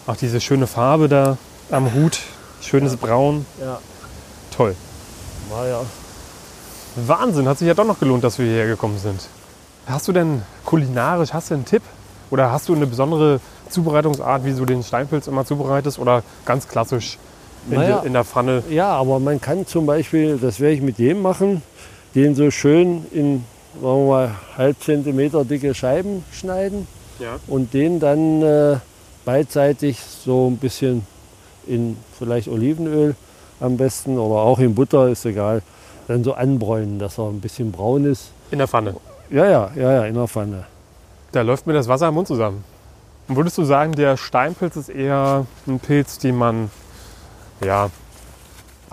Auch 0.08 0.15
diese 0.15 0.39
schöne 0.39 0.67
Farbe 0.67 1.10
da 1.10 1.38
am 1.72 1.93
Hut. 1.93 2.20
Schönes 2.62 2.93
ja. 2.93 2.98
Braun. 3.01 3.46
Ja. 3.60 3.79
Toll. 4.55 4.75
War 5.50 5.67
ja. 5.67 5.82
Wahnsinn, 6.96 7.48
hat 7.48 7.58
sich 7.58 7.67
ja 7.67 7.74
doch 7.74 7.86
noch 7.86 8.00
gelohnt, 8.00 8.24
dass 8.24 8.38
wir 8.38 8.46
hierher 8.46 8.67
gekommen 8.67 9.00
sind. 9.00 9.27
Hast 9.88 10.08
du 10.08 10.12
denn 10.12 10.43
kulinarisch, 10.65 11.34
hast 11.34 11.50
du 11.50 11.55
einen 11.55 11.65
Tipp? 11.65 11.82
Oder 12.29 12.51
hast 12.51 12.70
du 12.70 12.75
eine 12.75 12.88
besondere 12.88 13.39
Zubereitungsart, 13.70 14.46
wie 14.46 14.53
du 14.53 14.65
den 14.65 14.84
Steinpilz 14.84 15.27
immer 15.27 15.46
zubereitest? 15.46 16.00
Oder 16.00 16.24
ganz 16.46 16.67
klassisch 16.67 17.17
in, 17.70 17.77
naja, 17.77 18.00
de, 18.00 18.08
in 18.08 18.13
der 18.13 18.24
Pfanne? 18.24 18.63
Ja, 18.70 18.89
aber 18.89 19.20
man 19.20 19.41
kann 19.41 19.65
zum 19.65 19.86
Beispiel, 19.86 20.38
das 20.38 20.60
werde 20.60 20.75
ich 20.75 20.82
mit 20.82 21.00
dem 21.00 21.22
machen, 21.22 21.62
den 22.15 22.36
so 22.36 22.51
schön 22.51 23.05
in 23.12 23.46
sagen 23.82 24.08
wir 24.08 24.08
mal, 24.08 24.32
halb 24.58 24.82
Zentimeter 24.82 25.46
dicke 25.46 25.74
Scheiben 25.74 26.24
schneiden 26.32 26.88
ja. 27.20 27.39
und 27.48 27.74
den 27.74 28.00
dann 28.00 28.41
äh, 28.41 28.77
beidseitig 29.25 30.00
so 30.00 30.48
ein 30.48 30.58
bisschen 30.58 31.05
in 31.65 31.98
vielleicht 32.17 32.48
Olivenöl 32.48 33.15
am 33.60 33.77
besten 33.77 34.17
oder 34.17 34.41
auch 34.41 34.60
in 34.60 34.75
Butter, 34.75 35.08
ist 35.08 35.25
egal, 35.25 35.62
dann 36.08 36.24
so 36.24 36.34
anbräunen, 36.34 37.00
dass 37.00 37.17
er 37.17 37.29
ein 37.29 37.39
bisschen 37.39 37.72
braun 37.72 38.05
ist. 38.05 38.32
In 38.51 38.58
der 38.58 38.67
Pfanne? 38.67 38.96
Ja, 39.29 39.46
ja, 39.46 39.72
ja, 39.75 39.93
ja, 39.93 40.05
in 40.05 40.15
der 40.15 40.27
Pfanne. 40.27 40.65
Da 41.32 41.41
läuft 41.41 41.65
mir 41.65 41.74
das 41.74 41.88
Wasser 41.88 42.10
im 42.10 42.15
Mund 42.15 42.27
zusammen. 42.27 42.63
Und 43.27 43.38
würdest 43.38 43.58
du 43.58 43.63
sagen, 43.63 43.93
der 43.93 44.17
Steinpilz 44.17 44.75
ist 44.75 44.89
eher 44.89 45.46
ein 45.65 45.79
Pilz, 45.79 46.17
den 46.20 46.36
man 46.36 46.70
ja, 47.63 47.89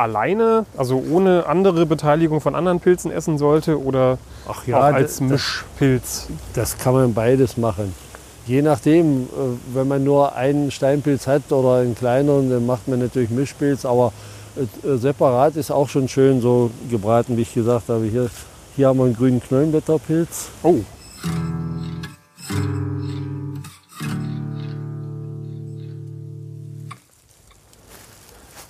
alleine, 0.00 0.64
also 0.76 1.02
ohne 1.10 1.46
andere 1.46 1.84
Beteiligung 1.84 2.40
von 2.40 2.54
anderen 2.54 2.80
Pilzen 2.80 3.10
essen 3.10 3.36
sollte 3.36 3.80
oder 3.80 4.18
Ach 4.48 4.66
ja, 4.66 4.78
auch 4.78 4.94
als 4.94 5.20
Mischpilz? 5.20 6.28
Das, 6.54 6.78
kann 6.78 6.94
man 6.94 7.12
beides 7.12 7.56
machen. 7.56 7.94
Je 8.46 8.62
nachdem, 8.62 9.24
äh, 9.24 9.26
wenn 9.74 9.86
man 9.86 10.02
nur 10.02 10.34
einen 10.34 10.70
Steinpilz 10.70 11.26
hat 11.26 11.52
oder 11.52 11.82
einen 11.82 11.94
kleineren, 11.94 12.50
dann 12.50 12.64
macht 12.66 12.88
man 12.88 12.98
natürlich 12.98 13.30
Mischpilz, 13.30 13.84
aber 13.84 14.12
äh, 14.56 14.96
separat 14.96 15.56
ist 15.56 15.70
auch 15.70 15.88
schon 15.88 16.08
schön 16.08 16.40
so 16.40 16.70
gebraten, 16.90 17.36
wie 17.36 17.42
ich 17.42 17.52
gesagt 17.52 17.88
habe. 17.90 18.04
Hier, 18.06 18.30
hier 18.76 18.88
haben 18.88 18.98
wir 18.98 19.04
einen 19.04 19.16
grünen 19.16 19.42
Knollenblätterpilz. 19.42 20.48
Oh. 20.62 20.76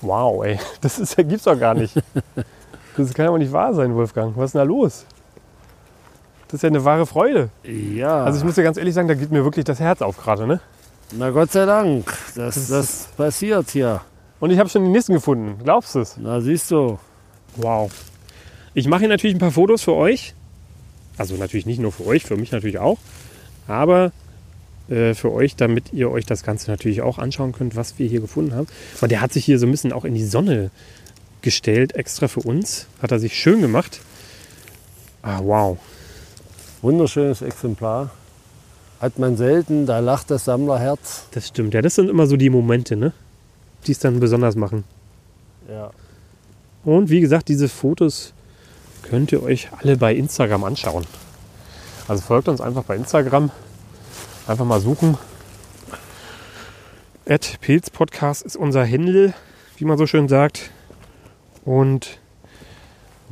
Wow, 0.02 0.44
ey, 0.44 0.58
das 0.80 0.98
ist, 0.98 1.18
das 1.18 1.26
gibt's 1.26 1.44
doch 1.44 1.58
gar 1.58 1.74
nicht. 1.74 1.94
Das 2.96 3.14
kann 3.14 3.24
ja 3.24 3.32
wohl 3.32 3.38
nicht 3.38 3.52
wahr 3.52 3.72
sein, 3.72 3.94
Wolfgang. 3.94 4.36
Was 4.36 4.46
ist 4.46 4.54
denn 4.54 4.58
da 4.58 4.64
los? 4.64 5.06
Das 6.48 6.54
ist 6.54 6.62
ja 6.62 6.68
eine 6.68 6.84
wahre 6.84 7.06
Freude. 7.06 7.48
Ja, 7.62 8.24
Also 8.24 8.38
ich 8.40 8.44
muss 8.44 8.56
dir 8.56 8.62
ganz 8.64 8.76
ehrlich 8.76 8.92
sagen, 8.92 9.08
da 9.08 9.14
geht 9.14 9.30
mir 9.30 9.42
wirklich 9.44 9.64
das 9.64 9.80
Herz 9.80 10.02
auf 10.02 10.18
gerade, 10.18 10.46
ne? 10.46 10.60
na 11.12 11.30
Gott 11.30 11.50
sei 11.52 11.64
Dank, 11.64 12.12
dass 12.34 12.56
Das 12.56 12.68
das, 12.68 13.08
passiert 13.16 13.70
hier. 13.70 14.02
Und 14.38 14.50
ich 14.50 14.58
habe 14.58 14.68
schon 14.68 14.82
den 14.82 14.92
nächsten 14.92 15.14
gefunden. 15.14 15.60
Glaubst 15.62 15.94
du 15.94 16.00
es? 16.00 16.16
Na 16.18 16.40
siehst 16.40 16.70
du, 16.72 16.98
Wow. 17.56 17.90
Ich 18.74 18.86
mache 18.86 19.00
hier 19.00 19.08
natürlich 19.08 19.36
ein 19.36 19.40
paar 19.40 19.50
Fotos 19.52 19.82
für 19.82 19.94
euch. 19.94 20.34
Also 21.16 21.36
natürlich 21.36 21.66
nicht 21.66 21.80
nur 21.80 21.92
für 21.92 22.06
euch, 22.06 22.24
für 22.24 22.36
mich 22.36 22.52
natürlich 22.52 22.78
auch. 22.78 22.98
Aber 23.66 24.12
äh, 24.90 25.14
für 25.14 25.32
euch, 25.32 25.56
damit 25.56 25.92
ihr 25.92 26.10
euch 26.10 26.26
das 26.26 26.42
Ganze 26.42 26.70
natürlich 26.70 27.00
auch 27.00 27.18
anschauen 27.18 27.52
könnt, 27.52 27.76
was 27.76 27.98
wir 27.98 28.08
hier 28.08 28.20
gefunden 28.20 28.54
haben. 28.54 28.66
Und 29.00 29.10
der 29.10 29.20
hat 29.20 29.32
sich 29.32 29.44
hier 29.44 29.58
so 29.58 29.66
ein 29.66 29.70
bisschen 29.70 29.92
auch 29.92 30.04
in 30.04 30.14
die 30.14 30.24
Sonne 30.24 30.70
gestellt, 31.42 31.94
extra 31.94 32.28
für 32.28 32.40
uns. 32.40 32.86
Hat 33.00 33.12
er 33.12 33.18
sich 33.18 33.34
schön 33.34 33.60
gemacht. 33.60 34.00
Ah, 35.22 35.40
wow. 35.42 35.78
wunderschönes 36.82 37.42
Exemplar. 37.42 38.10
Hat 39.00 39.18
man 39.18 39.36
selten, 39.36 39.86
da 39.86 40.00
lacht 40.00 40.30
das 40.30 40.44
Sammlerherz. 40.44 41.24
Das 41.30 41.48
stimmt. 41.48 41.72
Ja, 41.72 41.82
das 41.82 41.94
sind 41.94 42.10
immer 42.10 42.26
so 42.26 42.36
die 42.36 42.50
Momente, 42.50 42.96
ne? 42.96 43.12
Die 43.86 43.92
es 43.92 43.98
dann 43.98 44.20
besonders 44.20 44.56
machen. 44.56 44.84
Ja. 45.68 45.90
Und 46.84 47.10
wie 47.10 47.20
gesagt, 47.20 47.48
diese 47.48 47.68
Fotos 47.68 48.32
könnt 49.02 49.32
ihr 49.32 49.42
euch 49.42 49.68
alle 49.78 49.96
bei 49.96 50.14
Instagram 50.14 50.64
anschauen. 50.64 51.06
Also 52.08 52.22
folgt 52.22 52.48
uns 52.48 52.60
einfach 52.60 52.84
bei 52.84 52.96
Instagram. 52.96 53.50
Einfach 54.50 54.64
mal 54.64 54.80
suchen. 54.80 55.16
At 57.24 57.60
Pilz 57.60 57.88
Podcast 57.88 58.42
ist 58.42 58.56
unser 58.56 58.82
Händel, 58.82 59.32
wie 59.76 59.84
man 59.84 59.96
so 59.96 60.08
schön 60.08 60.26
sagt. 60.26 60.72
Und 61.64 62.18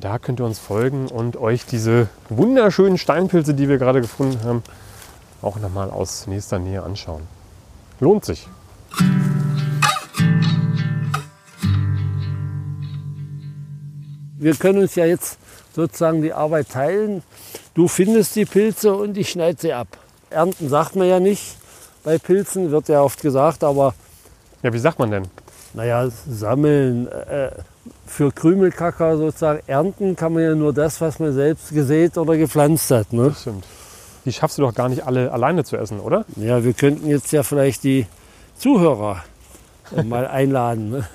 da 0.00 0.20
könnt 0.20 0.38
ihr 0.38 0.46
uns 0.46 0.60
folgen 0.60 1.08
und 1.08 1.36
euch 1.36 1.66
diese 1.66 2.08
wunderschönen 2.28 2.98
Steinpilze, 2.98 3.54
die 3.54 3.68
wir 3.68 3.78
gerade 3.78 4.00
gefunden 4.00 4.44
haben, 4.44 4.62
auch 5.42 5.56
nochmal 5.58 5.90
aus 5.90 6.28
nächster 6.28 6.60
Nähe 6.60 6.84
anschauen. 6.84 7.22
Lohnt 7.98 8.24
sich. 8.24 8.46
Wir 14.36 14.54
können 14.54 14.82
uns 14.82 14.94
ja 14.94 15.04
jetzt 15.04 15.40
sozusagen 15.74 16.22
die 16.22 16.32
Arbeit 16.32 16.68
teilen. 16.68 17.24
Du 17.74 17.88
findest 17.88 18.36
die 18.36 18.44
Pilze 18.44 18.94
und 18.94 19.16
ich 19.16 19.30
schneide 19.30 19.60
sie 19.60 19.72
ab. 19.72 19.98
Ernten 20.30 20.68
sagt 20.68 20.96
man 20.96 21.08
ja 21.08 21.20
nicht 21.20 21.56
bei 22.04 22.18
Pilzen, 22.18 22.70
wird 22.70 22.88
ja 22.88 23.02
oft 23.02 23.20
gesagt, 23.22 23.64
aber 23.64 23.94
Ja, 24.62 24.72
wie 24.72 24.78
sagt 24.78 24.98
man 24.98 25.10
denn? 25.10 25.24
naja, 25.74 26.08
sammeln. 26.28 27.06
Äh, 27.08 27.50
für 28.06 28.32
Krümelkacker 28.32 29.16
sozusagen 29.18 29.60
ernten 29.66 30.16
kann 30.16 30.32
man 30.32 30.42
ja 30.42 30.54
nur 30.54 30.72
das, 30.72 31.00
was 31.00 31.18
man 31.18 31.32
selbst 31.34 31.70
gesät 31.72 32.16
oder 32.16 32.36
gepflanzt 32.36 32.90
hat. 32.90 33.12
Ne? 33.12 33.28
Das 33.28 33.42
stimmt. 33.42 33.64
Die 34.24 34.32
schaffst 34.32 34.58
du 34.58 34.62
doch 34.62 34.74
gar 34.74 34.88
nicht 34.88 35.06
alle 35.06 35.30
alleine 35.30 35.64
zu 35.64 35.76
essen, 35.76 36.00
oder? 36.00 36.24
Ja, 36.36 36.64
wir 36.64 36.72
könnten 36.72 37.06
jetzt 37.08 37.32
ja 37.32 37.42
vielleicht 37.42 37.84
die 37.84 38.06
Zuhörer 38.56 39.22
mal 40.04 40.26
einladen. 40.30 40.90
Ne? 40.90 41.08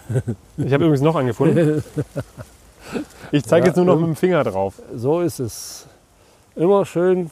Ich 0.58 0.72
habe 0.74 0.86
übrigens 0.86 1.01
noch 1.01 1.15
einen 1.15 1.27
gefunden. 1.27 1.84
Ich 3.32 3.43
zeige 3.46 3.65
Ja, 3.65 3.67
jetzt 3.70 3.77
nur 3.77 3.86
noch 3.86 3.96
mit 3.96 4.05
dem 4.05 4.15
Finger 4.15 4.43
drauf. 4.43 4.75
So 4.96 5.22
ist 5.22 5.39
es. 5.39 5.88
Immer 6.55 6.86
schön 6.86 7.32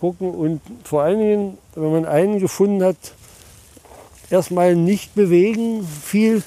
gucken 0.00 0.30
und 0.34 0.60
vor 0.84 1.02
allen 1.02 1.18
Dingen, 1.18 1.58
wenn 1.74 1.92
man 1.92 2.06
einen 2.06 2.40
gefunden 2.40 2.82
hat, 2.82 2.96
erstmal 4.30 4.74
nicht 4.74 5.14
bewegen, 5.14 5.86
viel, 5.86 6.42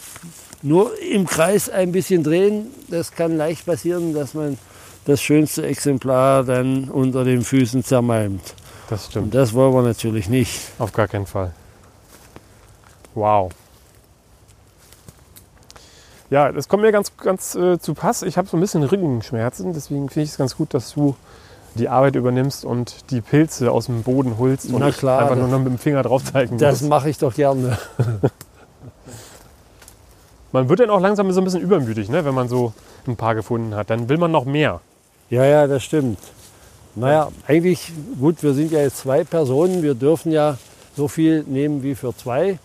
nur 0.62 0.92
im 1.00 1.28
Kreis 1.28 1.70
ein 1.70 1.92
bisschen 1.92 2.24
drehen. 2.24 2.68
Das 2.90 3.12
kann 3.12 3.38
leicht 3.38 3.66
passieren, 3.66 4.14
dass 4.14 4.34
man 4.34 4.58
das 5.06 5.22
schönste 5.22 5.66
Exemplar 5.66 6.44
dann 6.44 6.90
unter 6.90 7.24
den 7.24 7.44
Füßen 7.44 7.84
zermalmt. 7.84 8.56
Das 8.90 9.06
Und 9.06 9.12
stimmt. 9.12 9.36
das 9.36 9.54
wollen 9.54 9.74
wir 9.74 9.82
natürlich 9.82 10.30
nicht. 10.30 10.60
Auf 10.80 10.92
gar 10.94 11.08
keinen 11.08 11.26
Fall. 11.26 11.54
Wow. 13.14 13.52
Ja, 16.30 16.52
das 16.52 16.68
kommt 16.68 16.82
mir 16.84 16.92
ganz, 16.92 17.16
ganz 17.18 17.54
äh, 17.54 17.78
zu 17.78 17.94
Pass. 17.94 18.24
Ich 18.24 18.38
habe 18.38 18.48
so 18.48 18.58
ein 18.58 18.60
bisschen 18.60 18.84
Rückenschmerzen, 18.84 19.74
deswegen 19.74 20.10
finde 20.10 20.24
ich 20.24 20.32
es 20.32 20.38
ganz 20.38 20.58
gut, 20.58 20.74
dass 20.74 20.94
du 20.94 21.16
die 21.76 21.90
Arbeit 21.90 22.16
übernimmst 22.16 22.66
und 22.66 23.10
die 23.12 23.22
Pilze 23.22 23.72
aus 23.72 23.88
dem 23.88 24.04
Boden 24.04 24.38
holst 24.38 24.66
und 24.72 24.80
Na 24.80 24.92
klar, 24.92 25.24
einfach 25.24 25.36
nur 25.36 25.48
noch 25.48 25.60
mit 25.60 25.68
dem 25.68 25.78
Finger 25.78 26.04
drauf 26.04 26.24
zeigen 26.24 26.58
Das 26.58 26.82
mache 26.82 27.10
ich 27.10 27.18
doch 27.18 27.34
gerne. 27.34 27.78
Man 30.52 30.70
wird 30.70 30.82
dann 30.82 30.92
auch 30.92 31.02
langsam 31.02 31.32
so 31.32 31.42
ein 31.42 31.44
bisschen 31.46 31.62
übermütig, 31.62 32.10
ne, 32.10 32.26
wenn 32.26 32.36
man 32.36 32.48
so 32.48 32.74
ein 33.08 33.16
paar 33.16 33.34
gefunden 33.34 33.74
hat. 33.74 33.90
Dann 33.90 34.08
will 34.08 34.20
man 34.20 34.32
noch 34.32 34.46
mehr. 34.46 34.82
Ja, 35.32 35.44
ja, 35.46 35.66
das 35.66 35.84
stimmt. 35.84 36.20
Naja, 36.94 37.30
eigentlich, 37.48 37.92
gut, 38.20 38.44
wir 38.44 38.54
sind 38.54 38.72
ja 38.72 38.82
jetzt 38.82 38.98
zwei 38.98 39.24
Personen. 39.24 39.82
Wir 39.82 39.96
dürfen 39.96 40.32
ja 40.32 40.60
so 40.96 41.08
viel 41.08 41.44
nehmen 41.48 41.82
wie 41.82 41.96
für 41.96 42.16
zwei. 42.16 42.60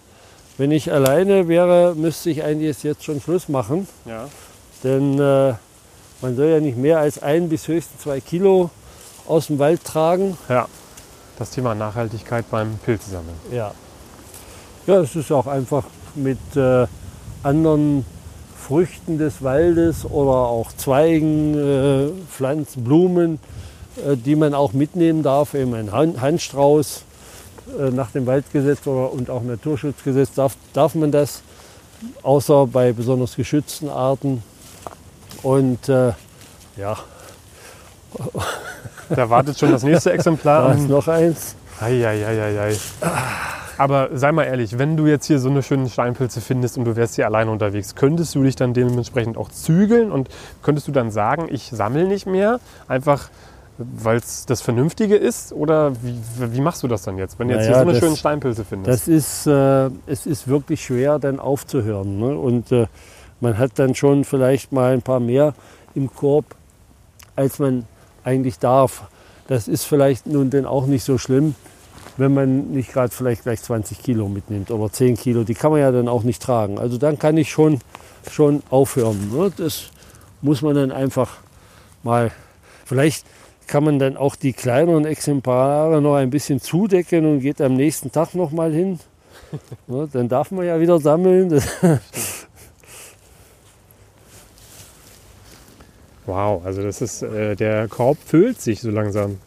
Wenn 0.59 0.71
ich 0.71 0.93
alleine 0.93 1.49
wäre, 1.49 1.95
müsste 1.97 2.29
ich 2.29 2.45
eigentlich 2.45 2.83
jetzt 2.83 3.05
schon 3.05 3.23
Schluss 3.23 3.49
machen. 3.49 3.89
Ja. 4.05 4.29
Denn 4.85 5.15
äh, 5.19 5.55
man 6.21 6.37
soll 6.37 6.47
ja 6.47 6.61
nicht 6.61 6.77
mehr 6.77 6.99
als 6.99 7.23
ein 7.23 7.49
bis 7.49 7.69
höchstens 7.69 8.03
zwei 8.03 8.21
Kilo 8.21 8.69
aus 9.29 9.49
dem 9.49 9.59
Wald 9.59 9.85
tragen. 9.85 10.37
ja. 10.49 10.67
Das 11.39 11.51
Thema 11.51 11.77
Nachhaltigkeit 11.77 12.51
beim 12.51 12.79
Pilzesammeln. 12.85 13.37
Ja. 13.53 13.73
Ja, 14.89 14.97
es 14.97 15.15
ist 15.15 15.31
auch 15.31 15.47
einfach 15.47 15.85
mit 16.17 16.39
äh, 16.57 16.89
anderen 17.45 18.05
Früchten 18.61 19.19
des 19.19 19.41
Waldes 19.41 20.05
oder 20.05 20.33
auch 20.33 20.73
Zweigen, 20.73 21.55
äh, 21.55 22.11
Pflanzen, 22.29 22.83
Blumen, 22.83 23.39
äh, 24.05 24.17
die 24.17 24.35
man 24.35 24.53
auch 24.53 24.73
mitnehmen 24.73 25.23
darf. 25.23 25.55
Eben 25.55 25.75
ein 25.75 25.93
Han 25.93 26.21
Handstrauß 26.21 27.05
äh, 27.79 27.91
nach 27.91 28.11
dem 28.11 28.27
Waldgesetz 28.27 28.85
oder, 28.87 29.13
und 29.13 29.31
auch 29.31 29.43
Naturschutzgesetz 29.43 30.33
darf, 30.35 30.57
darf 30.73 30.97
man 30.97 31.13
das, 31.13 31.43
außer 32.25 32.67
bei 32.67 32.93
besonders 32.93 33.37
geschützten 33.37 33.89
Arten. 33.89 34.43
Und 35.43 35.89
äh, 35.89 36.13
ja, 36.77 36.99
Da 39.11 39.31
wartet 39.31 39.59
schon 39.59 39.71
das 39.73 39.83
nächste 39.83 40.13
Exemplar 40.13 40.69
da 40.69 40.75
ist 40.75 40.89
noch 40.89 41.09
eins. 41.09 41.57
Eieieiei. 41.81 42.77
Aber 43.77 44.09
sei 44.13 44.33
mal 44.33 44.43
ehrlich, 44.45 44.79
wenn 44.79 44.97
du 44.97 45.07
jetzt 45.07 45.27
hier 45.27 45.39
so 45.39 45.49
eine 45.49 45.63
schöne 45.63 45.89
Steinpilze 45.89 46.41
findest 46.41 46.77
und 46.79 46.85
du 46.85 46.97
wärst 46.97 47.15
hier 47.15 47.27
alleine 47.27 47.51
unterwegs, 47.53 47.95
könntest 47.95 48.35
du 48.35 48.43
dich 48.43 48.57
dann 48.57 48.75
dementsprechend 48.75 49.37
auch 49.37 49.51
zügeln 49.51 50.11
und 50.11 50.29
könntest 50.63 50.89
du 50.89 50.93
dann 50.93 51.11
sagen, 51.13 51.47
ich 51.49 51.71
sammle 51.71 52.07
nicht 52.09 52.27
mehr, 52.27 52.59
einfach 52.89 53.29
weil 53.79 54.17
es 54.17 54.45
das 54.47 54.61
Vernünftige 54.61 55.15
ist? 55.15 55.53
Oder 55.53 55.93
wie, 56.03 56.19
wie 56.53 56.61
machst 56.61 56.83
du 56.83 56.89
das 56.89 57.03
dann 57.03 57.17
jetzt, 57.17 57.39
wenn 57.39 57.47
du 57.47 57.55
jetzt 57.55 57.67
Naja, 57.69 57.77
hier 57.77 57.77
so 57.77 57.83
eine 57.83 57.93
das- 57.93 58.01
schöne 58.01 58.17
Steinpilze 58.17 58.65
findest? 58.65 58.89
Das 59.03 59.07
ist, 59.07 59.47
äh, 59.47 59.91
es 60.09 60.27
ist 60.27 60.49
wirklich 60.49 60.85
schwer, 60.85 61.21
dann 61.21 61.39
aufzuhören. 61.39 62.19
Ne? 62.19 62.37
Und 62.37 62.73
äh, 62.73 62.87
man 63.41 63.57
hat 63.57 63.79
dann 63.79 63.95
schon 63.95 64.25
vielleicht 64.25 64.73
mal 64.73 64.95
ein 64.95 65.03
paar 65.03 65.21
mehr 65.21 65.55
im 65.95 66.13
Korb, 66.13 66.47
als 67.37 67.61
man 67.61 67.85
eigentlich 68.25 68.59
darf. 68.59 69.05
Das 69.47 69.69
ist 69.69 69.85
vielleicht 69.85 70.27
nun 70.27 70.51
denn 70.51 70.67
auch 70.67 70.87
nicht 70.87 71.05
so 71.05 71.19
schlimm, 71.19 71.55
wenn 72.17 72.35
man 72.35 72.71
nicht 72.71 72.93
gerade 72.93 73.13
vielleicht 73.13 73.45
gleich 73.45 73.63
20 73.63 74.03
Kilo 74.03 74.29
mitnimmt 74.29 74.71
oder 74.71 74.93
10 74.93 75.17
Kilo. 75.17 75.45
Die 75.45 75.55
kann 75.55 75.71
man 75.71 75.81
ja 75.81 75.91
dann 75.91 76.09
auch 76.09 76.23
nicht 76.23 76.43
tragen. 76.43 76.79
Also 76.79 76.99
dann 76.99 77.19
kann 77.19 77.37
ich 77.37 77.51
schon, 77.51 77.81
schon 78.31 78.63
aufhören. 78.71 79.31
Ne? 79.33 79.51
Das 79.57 79.91
muss 80.43 80.63
man 80.63 80.75
dann 80.75 80.93
einfach 80.93 81.39
mal, 82.03 82.31
vielleicht 82.85 83.25
kann 83.67 83.85
man 83.85 83.99
dann 83.99 84.17
auch 84.17 84.35
die 84.35 84.53
kleineren 84.53 85.05
Exemplare 85.05 86.01
noch 86.01 86.17
ein 86.17 86.31
bisschen 86.31 86.61
zudecken 86.61 87.27
und 87.27 87.41
geht 87.41 87.61
am 87.61 87.75
nächsten 87.75 88.11
Tag 88.11 88.35
noch 88.35 88.51
mal 88.51 88.73
hin. 88.73 88.99
Ne, 89.87 90.09
dann 90.13 90.29
darf 90.29 90.51
man 90.51 90.67
ja 90.67 90.79
wieder 90.81 90.99
sammeln. 90.99 91.49
Das, 91.49 91.67
wow, 96.29 96.65
also 96.65 96.83
das 96.83 97.03
ist, 97.03 97.23
äh, 97.23 97.57
der 97.57 97.89
Korb 97.89 98.19
füllt 98.25 98.61
sich 98.61 98.81
so 98.81 98.91
langsam. 98.91 99.39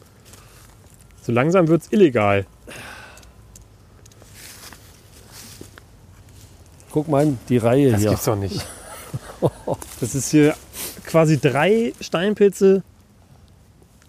So 1.21 1.31
langsam 1.31 1.69
wird 1.69 1.83
es 1.83 1.91
illegal. 1.93 2.45
guck 6.91 7.07
mal 7.07 7.37
die 7.49 7.57
Reihe 7.57 7.91
Das 7.91 8.01
hier. 8.01 8.09
gibt's 8.09 8.25
doch 8.25 8.35
nicht. 8.35 8.65
Das 9.99 10.13
ist 10.13 10.29
hier 10.29 10.55
quasi 11.05 11.39
drei 11.39 11.93
Steinpilze 11.99 12.83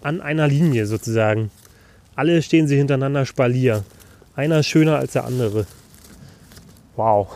an 0.01 0.21
einer 0.21 0.47
Linie 0.47 0.85
sozusagen. 0.85 1.49
Alle 2.15 2.41
stehen 2.43 2.67
sie 2.67 2.77
hintereinander 2.77 3.25
Spalier. 3.25 3.83
Einer 4.35 4.59
ist 4.59 4.67
schöner 4.67 4.97
als 4.97 5.13
der 5.13 5.25
andere. 5.25 5.65
Wow. 6.95 7.29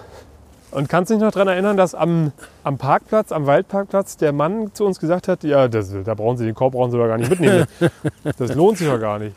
Und 0.78 0.90
kannst 0.90 1.10
du 1.10 1.16
dich 1.16 1.24
noch 1.24 1.32
daran 1.32 1.48
erinnern, 1.48 1.76
dass 1.76 1.96
am, 1.96 2.32
am 2.64 2.78
Parkplatz, 2.78 3.32
am 3.32 3.48
Waldparkplatz, 3.48 4.18
der 4.18 4.32
Mann 4.32 4.70
zu 4.76 4.86
uns 4.86 5.00
gesagt 5.00 5.28
hat, 5.28 5.44
ja, 5.44 5.68
das, 5.68 5.92
da 6.06 6.14
brauchen 6.14 6.38
Sie 6.38 6.46
den 6.46 6.54
Korb 6.54 6.74
brauchen 6.74 6.92
Sie 6.92 6.98
doch 6.98 7.08
gar 7.08 7.18
nicht 7.18 7.32
mitnehmen. 7.32 7.66
Das 8.38 8.54
lohnt 8.54 8.78
sich 8.78 8.88
doch 8.88 9.00
gar 9.00 9.18
nicht. 9.18 9.36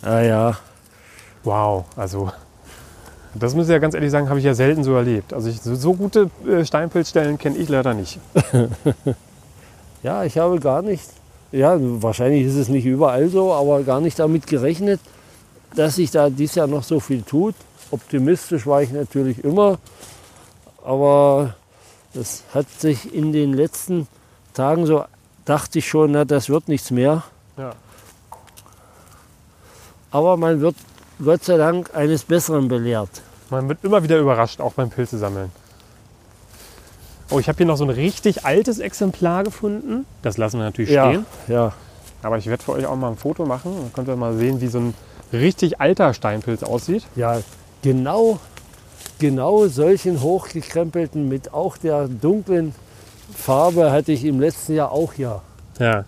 Ah 0.00 0.20
ja, 0.20 0.56
Wow, 1.44 1.84
also 1.94 2.30
Das 3.34 3.54
muss 3.54 3.66
ich 3.66 3.72
ja 3.72 3.78
ganz 3.78 3.94
ehrlich 3.94 4.10
sagen, 4.10 4.30
habe 4.30 4.38
ich 4.38 4.46
ja 4.46 4.54
selten 4.54 4.82
so 4.82 4.94
erlebt. 4.94 5.34
Also 5.34 5.50
ich, 5.50 5.60
so, 5.60 5.74
so 5.74 5.92
gute 5.92 6.30
äh, 6.46 6.64
Steinpilzstellen 6.64 7.36
kenne 7.36 7.58
ich 7.58 7.68
leider 7.68 7.92
nicht. 7.94 8.18
Ja, 10.04 10.22
ich 10.22 10.38
habe 10.38 10.60
gar 10.60 10.80
nicht, 10.80 11.02
ja, 11.50 11.76
wahrscheinlich 11.76 12.46
ist 12.46 12.54
es 12.54 12.68
nicht 12.68 12.86
überall 12.86 13.28
so, 13.28 13.52
aber 13.52 13.82
gar 13.82 14.00
nicht 14.00 14.16
damit 14.16 14.46
gerechnet, 14.46 15.00
dass 15.74 15.96
sich 15.96 16.12
da 16.12 16.30
dies 16.30 16.54
Jahr 16.54 16.68
noch 16.68 16.84
so 16.84 17.00
viel 17.00 17.22
tut. 17.22 17.56
Optimistisch 17.90 18.64
war 18.64 18.80
ich 18.80 18.92
natürlich 18.92 19.42
immer, 19.42 19.78
aber 20.84 21.54
das 22.14 22.42
hat 22.54 22.68
sich 22.70 23.12
in 23.14 23.32
den 23.32 23.52
letzten 23.52 24.06
Tagen 24.54 24.86
so, 24.86 25.04
dachte 25.44 25.78
ich 25.78 25.88
schon, 25.88 26.12
na, 26.12 26.24
das 26.24 26.48
wird 26.48 26.68
nichts 26.68 26.90
mehr. 26.90 27.22
Ja. 27.56 27.72
Aber 30.10 30.36
man 30.36 30.60
wird 30.60 30.76
Gott 31.22 31.44
sei 31.44 31.56
Dank 31.56 31.94
eines 31.94 32.24
Besseren 32.24 32.68
belehrt. 32.68 33.10
Man 33.50 33.68
wird 33.68 33.82
immer 33.84 34.02
wieder 34.02 34.18
überrascht, 34.18 34.60
auch 34.60 34.72
beim 34.74 34.90
Pilze 34.90 35.18
sammeln. 35.18 35.50
Oh, 37.30 37.38
ich 37.38 37.48
habe 37.48 37.58
hier 37.58 37.66
noch 37.66 37.76
so 37.76 37.84
ein 37.84 37.90
richtig 37.90 38.46
altes 38.46 38.78
Exemplar 38.78 39.44
gefunden. 39.44 40.06
Das 40.22 40.38
lassen 40.38 40.58
wir 40.58 40.64
natürlich 40.64 40.90
Ja, 40.90 41.08
stehen. 41.10 41.26
ja. 41.48 41.72
Aber 42.22 42.38
ich 42.38 42.46
werde 42.46 42.62
für 42.62 42.72
euch 42.72 42.86
auch 42.86 42.96
mal 42.96 43.10
ein 43.10 43.16
Foto 43.16 43.44
machen. 43.44 43.72
Dann 43.76 43.92
könnt 43.92 44.08
ihr 44.08 44.16
mal 44.16 44.36
sehen, 44.36 44.60
wie 44.60 44.68
so 44.68 44.78
ein 44.78 44.94
richtig 45.32 45.80
alter 45.80 46.14
Steinpilz 46.14 46.62
aussieht. 46.62 47.04
Ja, 47.16 47.40
genau, 47.82 48.40
genau 49.18 49.66
solchen 49.66 50.20
hochgekrempelten 50.22 51.28
mit 51.28 51.52
auch 51.52 51.76
der 51.76 52.08
dunklen 52.08 52.74
Farbe 53.34 53.92
hatte 53.92 54.12
ich 54.12 54.24
im 54.24 54.40
letzten 54.40 54.74
Jahr 54.74 54.92
auch 54.92 55.12
hier. 55.12 55.42
Ja. 55.78 56.04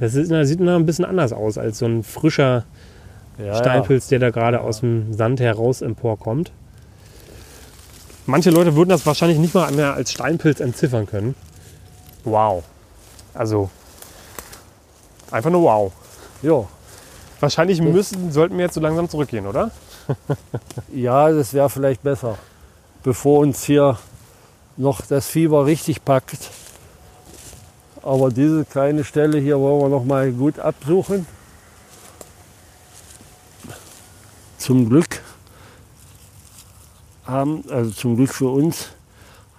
Das 0.00 0.14
ist, 0.14 0.30
das 0.30 0.48
sieht 0.48 0.60
noch 0.60 0.74
ein 0.74 0.86
bisschen 0.86 1.04
anders 1.04 1.32
aus 1.32 1.56
als 1.56 1.78
so 1.78 1.86
ein 1.86 2.02
frischer 2.02 2.64
Ja, 3.38 3.56
Steinpilz, 3.56 4.08
der 4.08 4.18
da 4.18 4.30
gerade 4.30 4.60
aus 4.60 4.80
dem 4.80 5.12
Sand 5.12 5.40
heraus 5.40 5.82
emporkommt. 5.82 6.52
Manche 8.26 8.50
Leute 8.50 8.74
würden 8.74 8.88
das 8.88 9.06
wahrscheinlich 9.06 9.38
nicht 9.38 9.54
mal 9.54 9.70
mehr 9.72 9.94
als 9.94 10.12
Steinpilz 10.12 10.60
entziffern 10.60 11.06
können. 11.06 11.34
Wow. 12.24 12.64
Also 13.34 13.70
einfach 15.30 15.50
nur 15.50 15.62
wow. 15.62 15.92
Ja. 16.42 16.64
Wahrscheinlich 17.40 17.82
müssen, 17.82 18.32
sollten 18.32 18.56
wir 18.56 18.64
jetzt 18.64 18.74
so 18.74 18.80
langsam 18.80 19.08
zurückgehen, 19.08 19.46
oder? 19.46 19.70
Ja, 20.92 21.30
das 21.30 21.52
wäre 21.52 21.70
vielleicht 21.70 22.02
besser, 22.02 22.38
bevor 23.02 23.40
uns 23.40 23.64
hier 23.64 23.98
noch 24.76 25.00
das 25.02 25.26
Fieber 25.26 25.66
richtig 25.66 26.04
packt. 26.04 26.50
Aber 28.02 28.30
diese 28.30 28.64
kleine 28.64 29.04
Stelle 29.04 29.38
hier 29.38 29.58
wollen 29.58 29.80
wir 29.80 29.88
noch 29.88 30.04
mal 30.04 30.30
gut 30.32 30.58
absuchen. 30.58 31.26
Zum 34.58 34.88
Glück 34.88 35.20
haben, 37.26 37.64
also 37.70 37.90
zum 37.90 38.16
Glück 38.16 38.32
für 38.32 38.48
uns, 38.48 38.90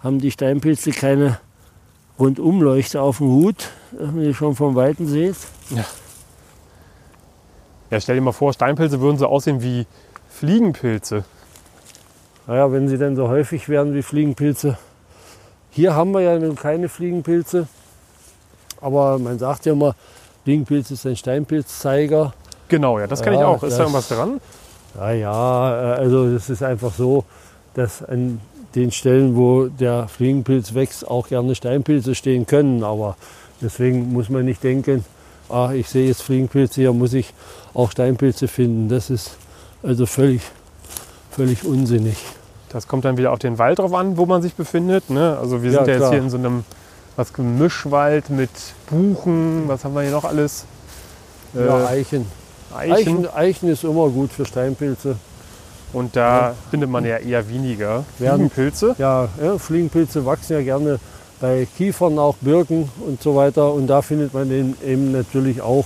haben 0.03 0.19
die 0.19 0.31
Steinpilze 0.31 0.91
keine 0.91 1.39
Rundumleuchte 2.19 3.01
auf 3.01 3.17
dem 3.17 3.27
Hut, 3.27 3.71
wenn 3.91 4.21
ihr 4.21 4.33
schon 4.33 4.55
vom 4.55 4.75
Weiten 4.75 5.07
seht. 5.07 5.35
Ja, 7.89 7.99
stell 7.99 8.15
dir 8.15 8.21
mal 8.21 8.31
vor, 8.31 8.53
Steinpilze 8.53 8.99
würden 9.01 9.17
so 9.17 9.27
aussehen 9.27 9.61
wie 9.61 9.85
Fliegenpilze. 10.39 11.23
Naja, 12.45 12.71
wenn 12.71 12.87
sie 12.89 12.97
denn 12.97 13.15
so 13.15 13.29
häufig 13.29 13.69
werden 13.69 13.93
wie 13.93 14.01
Fliegenpilze. 14.01 14.77
Hier 15.71 15.95
haben 15.95 16.11
wir 16.11 16.21
ja 16.21 16.37
nun 16.37 16.55
keine 16.55 16.89
Fliegenpilze. 16.89 17.67
Aber 18.81 19.17
man 19.17 19.39
sagt 19.39 19.65
ja 19.65 19.71
immer, 19.71 19.95
Fliegenpilz 20.43 20.91
ist 20.91 21.05
ein 21.05 21.15
Steinpilzzeiger. 21.15 22.33
Genau, 22.67 22.99
ja, 22.99 23.07
das 23.07 23.21
kann 23.21 23.33
ich 23.33 23.39
Ja, 23.39 23.47
auch. 23.47 23.55
Ist 23.55 23.61
da 23.63 23.67
das- 23.69 23.79
irgendwas 23.79 24.07
dran? 24.09 24.41
Ja, 24.97 25.11
ja, 25.11 25.93
äh, 25.95 25.99
also 25.99 26.25
es 26.25 26.49
ist 26.49 26.61
einfach 26.63 26.93
so, 26.93 27.23
dass 27.73 28.03
an 28.03 28.41
den 28.75 28.91
Stellen, 28.91 29.35
wo 29.37 29.67
der 29.67 30.09
Fliegenpilz 30.09 30.73
wächst, 30.73 31.07
auch 31.07 31.29
gerne 31.29 31.55
Steinpilze 31.55 32.13
stehen 32.13 32.45
können. 32.45 32.83
Aber 32.83 33.15
deswegen 33.61 34.11
muss 34.11 34.27
man 34.29 34.43
nicht 34.45 34.63
denken, 34.63 35.05
ah, 35.49 35.71
ich 35.73 35.87
sehe 35.89 36.07
jetzt 36.07 36.23
Fliegenpilze, 36.23 36.81
hier 36.81 36.91
muss 36.93 37.13
ich 37.13 37.33
auch 37.73 37.91
Steinpilze 37.91 38.47
finden. 38.49 38.89
Das 38.89 39.09
ist 39.09 39.37
also 39.85 40.05
völlig, 40.05 40.41
völlig 41.31 41.63
unsinnig. 41.65 42.17
Das 42.69 42.87
kommt 42.87 43.05
dann 43.05 43.17
wieder 43.17 43.31
auf 43.31 43.39
den 43.39 43.57
Wald 43.57 43.79
drauf 43.79 43.93
an, 43.93 44.17
wo 44.17 44.25
man 44.25 44.41
sich 44.41 44.53
befindet. 44.55 45.09
Ne? 45.09 45.37
Also 45.39 45.63
wir 45.63 45.71
Ja, 45.71 45.77
sind 45.79 45.87
ja 45.87 45.93
jetzt 45.93 45.99
klar. 46.01 46.11
hier 46.11 46.19
in 46.21 46.29
so 46.29 46.37
einem 46.37 46.63
was 47.15 47.37
Mischwald 47.37 48.29
mit 48.29 48.49
Buchen. 48.89 49.63
Was 49.67 49.85
haben 49.85 49.93
wir 49.95 50.01
hier 50.01 50.11
noch 50.11 50.25
alles? 50.25 50.65
Äh, 51.55 51.65
Ja, 51.65 51.85
Eichen. 51.87 52.25
Eichen. 52.75 52.93
Eichen. 52.93 53.33
Eichen 53.33 53.69
ist 53.69 53.83
immer 53.85 54.09
gut 54.09 54.31
für 54.33 54.45
Steinpilze. 54.45 55.15
Und 55.93 56.15
da 56.17 56.55
findet 56.71 56.89
man 56.89 57.05
ja 57.05 57.17
eher 57.17 57.47
weniger 57.47 58.03
Werden- 58.19 58.49
Fliegenpilze. 58.49 58.95
Ja, 58.97 59.29
ja, 59.41 59.57
Fliegenpilze 59.57 60.25
wachsen 60.25 60.53
ja 60.53 60.61
gerne 60.61 60.99
bei 61.39 61.65
Kiefern, 61.77 62.19
auch 62.19 62.35
Birken 62.41 62.89
und 63.07 63.21
so 63.23 63.35
weiter. 63.37 63.71
Und 63.71 63.87
da 63.87 64.01
findet 64.01 64.33
man 64.33 64.51
eben 64.51 65.13
natürlich 65.13 65.61
auch 65.61 65.85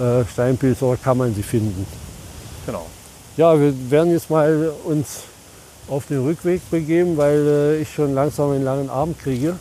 äh, 0.00 0.24
Steinpilze 0.32 0.84
oder 0.86 0.96
kann 0.96 1.18
man 1.18 1.34
sie 1.34 1.42
finden. 1.42 1.84
Genau. 2.64 2.86
Ja, 3.36 3.58
wir 3.58 3.90
werden 3.90 4.12
jetzt 4.12 4.30
mal 4.30 4.72
uns 4.84 5.24
auf 5.88 6.06
den 6.06 6.24
Rückweg 6.24 6.70
begeben, 6.70 7.16
weil 7.16 7.46
äh, 7.46 7.76
ich 7.78 7.92
schon 7.92 8.14
langsam 8.14 8.52
einen 8.52 8.62
langen 8.62 8.88
Arm 8.88 9.18
kriege. 9.18 9.56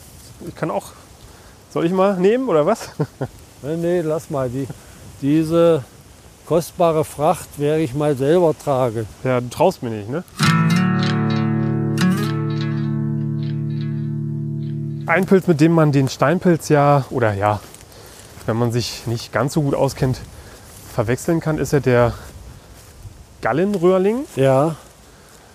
Ich 0.47 0.55
kann 0.55 0.69
auch. 0.69 0.91
Soll 1.71 1.88
ich 1.88 1.91
mal 1.91 2.17
nehmen 2.17 2.47
oder 2.49 2.65
was? 2.65 2.89
Nee, 3.65 3.77
nee, 3.77 4.01
lass 4.01 4.29
mal. 4.29 4.49
Die, 4.49 4.67
diese 5.21 5.86
kostbare 6.45 7.05
Fracht 7.05 7.47
werde 7.57 7.81
ich 7.81 7.93
mal 7.93 8.17
selber 8.17 8.53
tragen. 8.53 9.07
Ja, 9.23 9.39
du 9.39 9.47
traust 9.47 9.81
mir 9.81 9.89
nicht, 9.89 10.09
ne? 10.09 10.25
Ein 15.05 15.25
Pilz, 15.25 15.47
mit 15.47 15.62
dem 15.62 15.71
man 15.71 15.93
den 15.93 16.09
Steinpilz 16.09 16.67
ja, 16.67 17.05
oder 17.09 17.33
ja, 17.33 17.62
wenn 18.45 18.57
man 18.57 18.73
sich 18.73 19.07
nicht 19.07 19.31
ganz 19.31 19.53
so 19.53 19.62
gut 19.62 19.75
auskennt, 19.75 20.19
verwechseln 20.93 21.39
kann, 21.39 21.57
ist 21.57 21.71
ja 21.71 21.79
der 21.79 22.12
Gallenröhrling. 23.43 24.25
Ja, 24.38 24.75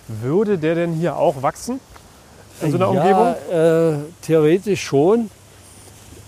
Würde 0.07 0.59
der 0.59 0.75
denn 0.75 0.93
hier 0.93 1.17
auch 1.17 1.43
wachsen? 1.43 1.81
In 2.61 2.71
so 2.71 2.77
einer 2.77 2.93
ja, 2.93 3.01
Umgebung? 3.01 3.35
Äh, 3.51 4.05
theoretisch 4.23 4.83
schon. 4.83 5.31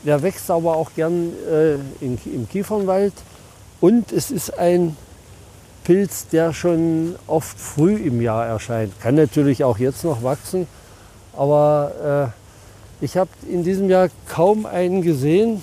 Der 0.05 0.23
wächst 0.23 0.51
aber 0.51 0.77
auch 0.77 0.91
gern 0.97 1.33
äh, 1.51 1.75
in, 2.01 2.19
im 2.25 2.49
Kiefernwald. 2.49 3.13
Und 3.81 4.11
es 4.13 4.31
ist 4.31 4.59
ein 4.59 4.97
Pilz, 5.85 6.29
der 6.29 6.53
schon 6.55 7.17
oft 7.27 7.59
früh 7.59 7.97
im 7.97 8.23
Jahr 8.23 8.47
erscheint. 8.47 8.99
Kann 9.01 9.15
natürlich 9.15 9.63
auch 9.63 9.79
jetzt 9.79 10.03
noch 10.03 10.23
wachsen. 10.23 10.67
Aber 11.37 12.33
äh, 13.01 13.05
ich 13.05 13.17
habe 13.19 13.31
in 13.49 13.65
diesem 13.65 13.91
Jahr 13.91 14.09
kaum 14.29 14.65
einen 14.65 15.03
gesehen. 15.03 15.63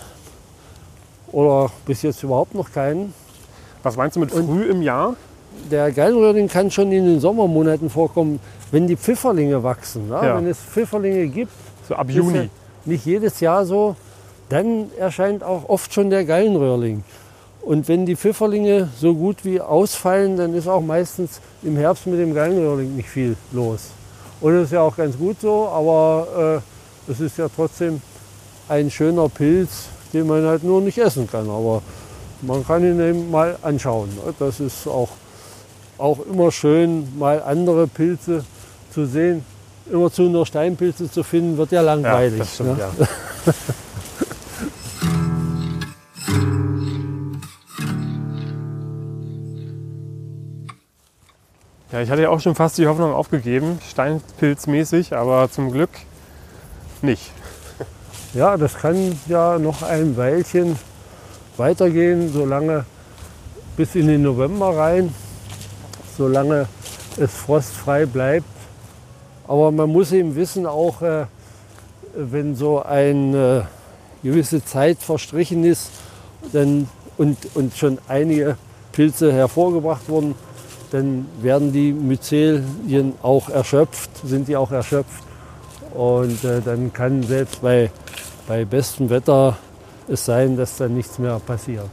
Oder 1.32 1.72
bis 1.86 2.04
jetzt 2.04 2.22
überhaupt 2.22 2.54
noch 2.54 2.72
keinen. 2.72 3.14
Was 3.82 3.96
meinst 3.96 4.16
du 4.16 4.20
mit 4.20 4.32
Und- 4.32 4.46
früh 4.46 4.64
im 4.66 4.84
Jahr? 4.84 5.16
Der 5.72 5.92
Gallenröhrling 5.92 6.48
kann 6.48 6.72
schon 6.72 6.92
in 6.92 7.06
den 7.06 7.20
Sommermonaten 7.20 7.90
vorkommen, 7.90 8.40
wenn 8.72 8.88
die 8.88 8.96
Pfifferlinge 8.96 9.62
wachsen. 9.64 10.10
Ja? 10.10 10.26
Ja. 10.26 10.38
Wenn 10.38 10.48
es 10.48 10.58
Pfifferlinge 10.58 11.28
gibt, 11.28 11.52
So 11.88 11.96
ab 11.96 12.10
ist 12.10 12.16
ja 12.16 12.22
Juni. 12.22 12.50
nicht 12.86 13.06
jedes 13.06 13.40
Jahr 13.40 13.66
so, 13.66 13.96
dann 14.50 14.92
erscheint 14.98 15.44
auch 15.44 15.68
oft 15.68 15.94
schon 15.94 16.10
der 16.10 16.24
Gallenröhrling. 16.26 17.04
Und 17.62 17.88
wenn 17.90 18.06
die 18.06 18.16
Pfifferlinge 18.16 18.88
so 18.98 19.14
gut 19.14 19.44
wie 19.44 19.60
ausfallen, 19.60 20.38
dann 20.38 20.54
ist 20.54 20.68
auch 20.70 20.82
meistens 20.82 21.42
im 21.64 21.76
Herbst 21.76 22.08
mit 22.08 22.18
dem 22.20 22.34
Gallenröhrling 22.34 22.96
nicht 22.96 23.10
viel 23.10 23.36
los. 23.52 23.90
Und 24.40 24.54
das 24.54 24.66
ist 24.66 24.72
ja 24.72 24.82
auch 24.82 24.96
ganz 24.96 25.18
gut 25.18 25.42
so, 25.42 25.68
aber 25.68 26.62
äh, 27.08 27.12
es 27.12 27.20
ist 27.20 27.38
ja 27.38 27.48
trotzdem 27.54 28.02
ein 28.70 28.90
schöner 28.90 29.28
Pilz, 29.28 29.86
den 30.14 30.28
man 30.28 30.46
halt 30.46 30.64
nur 30.64 30.80
nicht 30.80 30.98
essen 30.98 31.30
kann. 31.30 31.50
Aber 31.50 31.82
man 32.42 32.66
kann 32.66 32.84
ihn 32.84 33.00
eben 33.02 33.32
mal 33.32 33.58
anschauen. 33.62 34.10
Das 34.40 34.60
ist 34.60 34.88
auch, 34.88 35.10
auch 35.98 36.20
immer 36.26 36.52
schön, 36.52 37.08
mal 37.18 37.42
andere 37.42 37.88
Pilze 37.88 38.44
zu 38.94 39.06
sehen. 39.06 39.44
Immerzu 39.92 40.24
nur 40.24 40.46
Steinpilze 40.46 41.10
zu 41.10 41.24
finden, 41.24 41.58
wird 41.58 41.72
ja 41.72 41.82
Ja, 41.82 41.96
langweilig. 41.96 42.40
das 42.40 42.54
stimmt, 42.56 42.78
ne? 42.78 42.90
ja. 43.00 43.08
Ja, 51.92 52.02
ich 52.02 52.10
hatte 52.10 52.22
ja 52.24 52.30
auch 52.30 52.42
schon 52.42 52.56
fast 52.56 52.78
die 52.78 52.88
Hoffnung 52.88 53.14
aufgegeben, 53.14 53.80
Steinpilzmäßig, 53.90 55.16
aber 55.16 55.50
zum 55.50 55.72
Glück 55.72 55.90
nicht. 57.02 57.32
Ja, 58.34 58.58
das 58.58 58.76
kann 58.76 59.18
ja 59.28 59.58
noch 59.58 59.84
ein 59.84 60.18
Weilchen 60.18 60.76
weitergehen, 61.56 62.32
solange 62.32 62.86
bis 63.78 63.96
in 63.96 64.08
den 64.08 64.22
November 64.22 64.76
rein, 64.78 65.14
solange 66.18 66.68
es 67.18 67.32
frostfrei 67.32 68.06
bleibt. 68.06 68.46
Aber 69.48 69.72
man 69.72 69.90
muss 69.90 70.12
eben 70.12 70.36
wissen, 70.36 70.66
auch 70.66 71.02
äh, 71.02 71.26
wenn 72.16 72.56
so 72.56 72.82
eine 72.82 73.68
gewisse 74.24 74.64
Zeit 74.64 74.98
verstrichen 75.00 75.64
ist 75.64 75.90
dann, 76.52 76.88
und, 77.18 77.38
und 77.56 77.76
schon 77.76 77.98
einige 78.08 78.58
Pilze 78.92 79.32
hervorgebracht 79.32 80.10
wurden, 80.10 80.36
dann 80.92 81.28
werden 81.42 81.72
die 81.72 81.92
Myzelien 81.92 83.14
auch 83.22 83.50
erschöpft, 83.50 84.10
sind 84.24 84.48
die 84.48 84.56
auch 84.56 84.72
erschöpft. 84.72 85.24
Und 85.94 86.44
äh, 86.44 86.62
dann 86.64 86.94
kann 86.94 87.24
selbst 87.24 87.62
bei, 87.62 87.92
bei 88.48 88.66
bestem 88.66 89.10
Wetter 89.10 89.58
es 90.08 90.26
sein, 90.26 90.56
dass 90.56 90.78
dann 90.78 90.94
nichts 90.94 91.20
mehr 91.20 91.40
passiert. 91.40 91.90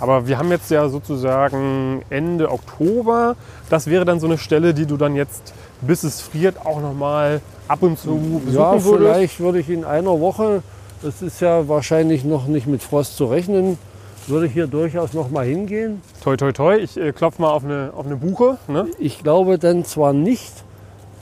Aber 0.00 0.26
wir 0.26 0.38
haben 0.38 0.50
jetzt 0.50 0.70
ja 0.70 0.88
sozusagen 0.88 2.02
Ende 2.10 2.50
Oktober. 2.50 3.36
Das 3.68 3.86
wäre 3.86 4.04
dann 4.04 4.18
so 4.18 4.26
eine 4.26 4.38
Stelle, 4.38 4.72
die 4.74 4.86
du 4.86 4.96
dann 4.96 5.14
jetzt, 5.14 5.52
bis 5.82 6.02
es 6.04 6.20
friert, 6.20 6.64
auch 6.64 6.80
nochmal 6.80 7.40
ab 7.68 7.82
und 7.82 7.98
zu 7.98 8.40
besuchen 8.44 8.54
Ja, 8.54 8.72
würdest. 8.82 8.88
vielleicht 8.96 9.40
würde 9.40 9.60
ich 9.60 9.68
in 9.68 9.84
einer 9.84 10.18
Woche, 10.20 10.62
das 11.02 11.22
ist 11.22 11.40
ja 11.40 11.68
wahrscheinlich 11.68 12.24
noch 12.24 12.46
nicht 12.46 12.66
mit 12.66 12.82
Frost 12.82 13.16
zu 13.16 13.26
rechnen, 13.26 13.78
würde 14.26 14.46
ich 14.46 14.52
hier 14.52 14.66
durchaus 14.66 15.12
noch 15.12 15.30
mal 15.30 15.44
hingehen. 15.44 16.00
Toi, 16.22 16.36
toi, 16.36 16.52
toi. 16.52 16.76
Ich 16.76 16.96
äh, 16.96 17.12
klopfe 17.12 17.42
mal 17.42 17.50
auf 17.50 17.64
eine, 17.64 17.90
auf 17.94 18.06
eine 18.06 18.16
Buche. 18.16 18.58
Ne? 18.68 18.86
Ich 18.98 19.22
glaube 19.22 19.58
dann 19.58 19.84
zwar 19.84 20.12
nicht, 20.12 20.52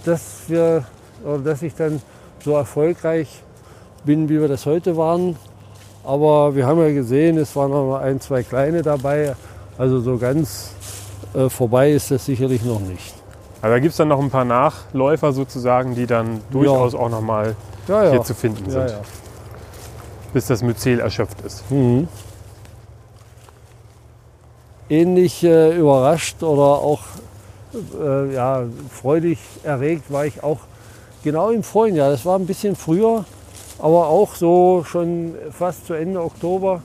dass 0.05 0.43
wir 0.49 0.85
oder 1.25 1.39
dass 1.39 1.63
ich 1.63 1.75
dann 1.75 2.01
so 2.45 2.53
erfolgreich 2.53 3.43
bin, 4.05 4.29
wie 4.29 4.41
wir 4.41 4.49
das 4.49 4.67
heute 4.67 4.97
waren. 4.97 5.37
Aber 6.09 6.55
wir 6.55 6.67
haben 6.67 6.81
ja 6.81 6.91
gesehen, 6.91 7.37
es 7.37 7.55
waren 7.55 7.71
noch 7.71 7.87
mal 7.87 8.01
ein, 8.01 8.19
zwei 8.19 8.43
kleine 8.43 8.81
dabei. 8.81 9.37
Also 9.77 10.01
so 10.01 10.17
ganz 10.17 10.71
äh, 11.35 11.51
vorbei 11.51 11.93
ist 11.93 12.11
das 12.11 12.25
sicherlich 12.25 12.63
noch 12.63 12.81
nicht. 12.81 13.13
Also 13.61 13.75
da 13.75 13.79
gibt 13.79 13.91
es 13.91 13.99
dann 13.99 14.09
noch 14.09 14.19
ein 14.19 14.31
paar 14.31 14.47
Nachläufer 14.47 15.35
sozusagen, 15.35 15.95
die 15.95 16.07
dann 16.07 16.41
durchaus 16.51 16.95
auch 16.95 17.11
nochmal 17.11 17.55
Ja, 17.89 18.05
ja. 18.05 18.11
hier 18.13 18.23
zu 18.23 18.33
finden 18.33 18.65
ja, 18.65 18.71
sind, 18.71 18.91
ja. 18.91 19.01
bis 20.33 20.47
das 20.47 20.63
Myzel 20.63 21.01
erschöpft 21.01 21.43
ist. 21.43 21.71
Mhm. 21.71 22.09
Ähnlich 24.89 25.45
äh, 25.45 25.77
überrascht 25.77 26.43
oder 26.43 26.63
auch 26.63 27.01
äh, 28.01 28.33
ja, 28.33 28.63
freudig 28.91 29.39
erregt 29.63 30.11
war 30.11 30.25
ich 30.25 30.43
auch 30.43 30.61
genau 31.23 31.51
im 31.51 31.63
vorigen 31.63 31.99
Jahr. 31.99 32.11
Das 32.11 32.25
war 32.25 32.39
ein 32.39 32.47
bisschen 32.47 32.77
früher, 32.77 33.27
aber 33.79 34.09
auch 34.09 34.35
so 34.35 34.85
schon 34.85 35.35
fast 35.51 35.87
zu 35.87 35.95
Ende 35.95 36.23
Oktober, 36.23 36.83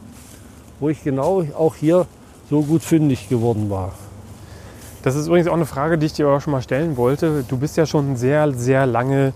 wo 0.79 0.89
ich 0.89 1.03
genau 1.03 1.43
auch 1.57 1.75
hier 1.75 2.05
so 2.49 2.61
gut 2.61 2.83
fündig 2.83 3.29
geworden 3.29 3.69
war. 3.69 3.93
Das 5.01 5.15
ist 5.15 5.27
übrigens 5.27 5.47
auch 5.47 5.53
eine 5.53 5.65
Frage, 5.65 5.97
die 5.97 6.05
ich 6.05 6.13
dir 6.13 6.27
auch 6.27 6.39
schon 6.39 6.51
mal 6.51 6.61
stellen 6.61 6.95
wollte. 6.95 7.43
Du 7.47 7.57
bist 7.57 7.75
ja 7.75 7.85
schon 7.85 8.15
sehr, 8.15 8.51
sehr 8.53 8.85
lange 8.85 9.33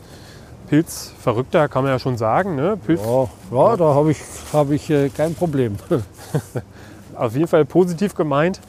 Pilzverrückter, 0.69 1.67
kann 1.67 1.83
man 1.83 1.91
ja 1.91 1.99
schon 1.99 2.17
sagen. 2.17 2.55
Ne? 2.55 2.77
Pilz, 2.77 3.01
Ja, 3.03 3.27
ja 3.51 3.77
da 3.77 3.93
habe 3.93 4.11
ich, 4.11 4.19
hab 4.53 4.71
ich 4.71 4.89
äh, 4.89 5.09
kein 5.09 5.35
Problem. 5.35 5.75
auf 7.15 7.33
jeden 7.33 7.47
Fall 7.47 7.65
positiv 7.65 8.15
gemeint. 8.15 8.61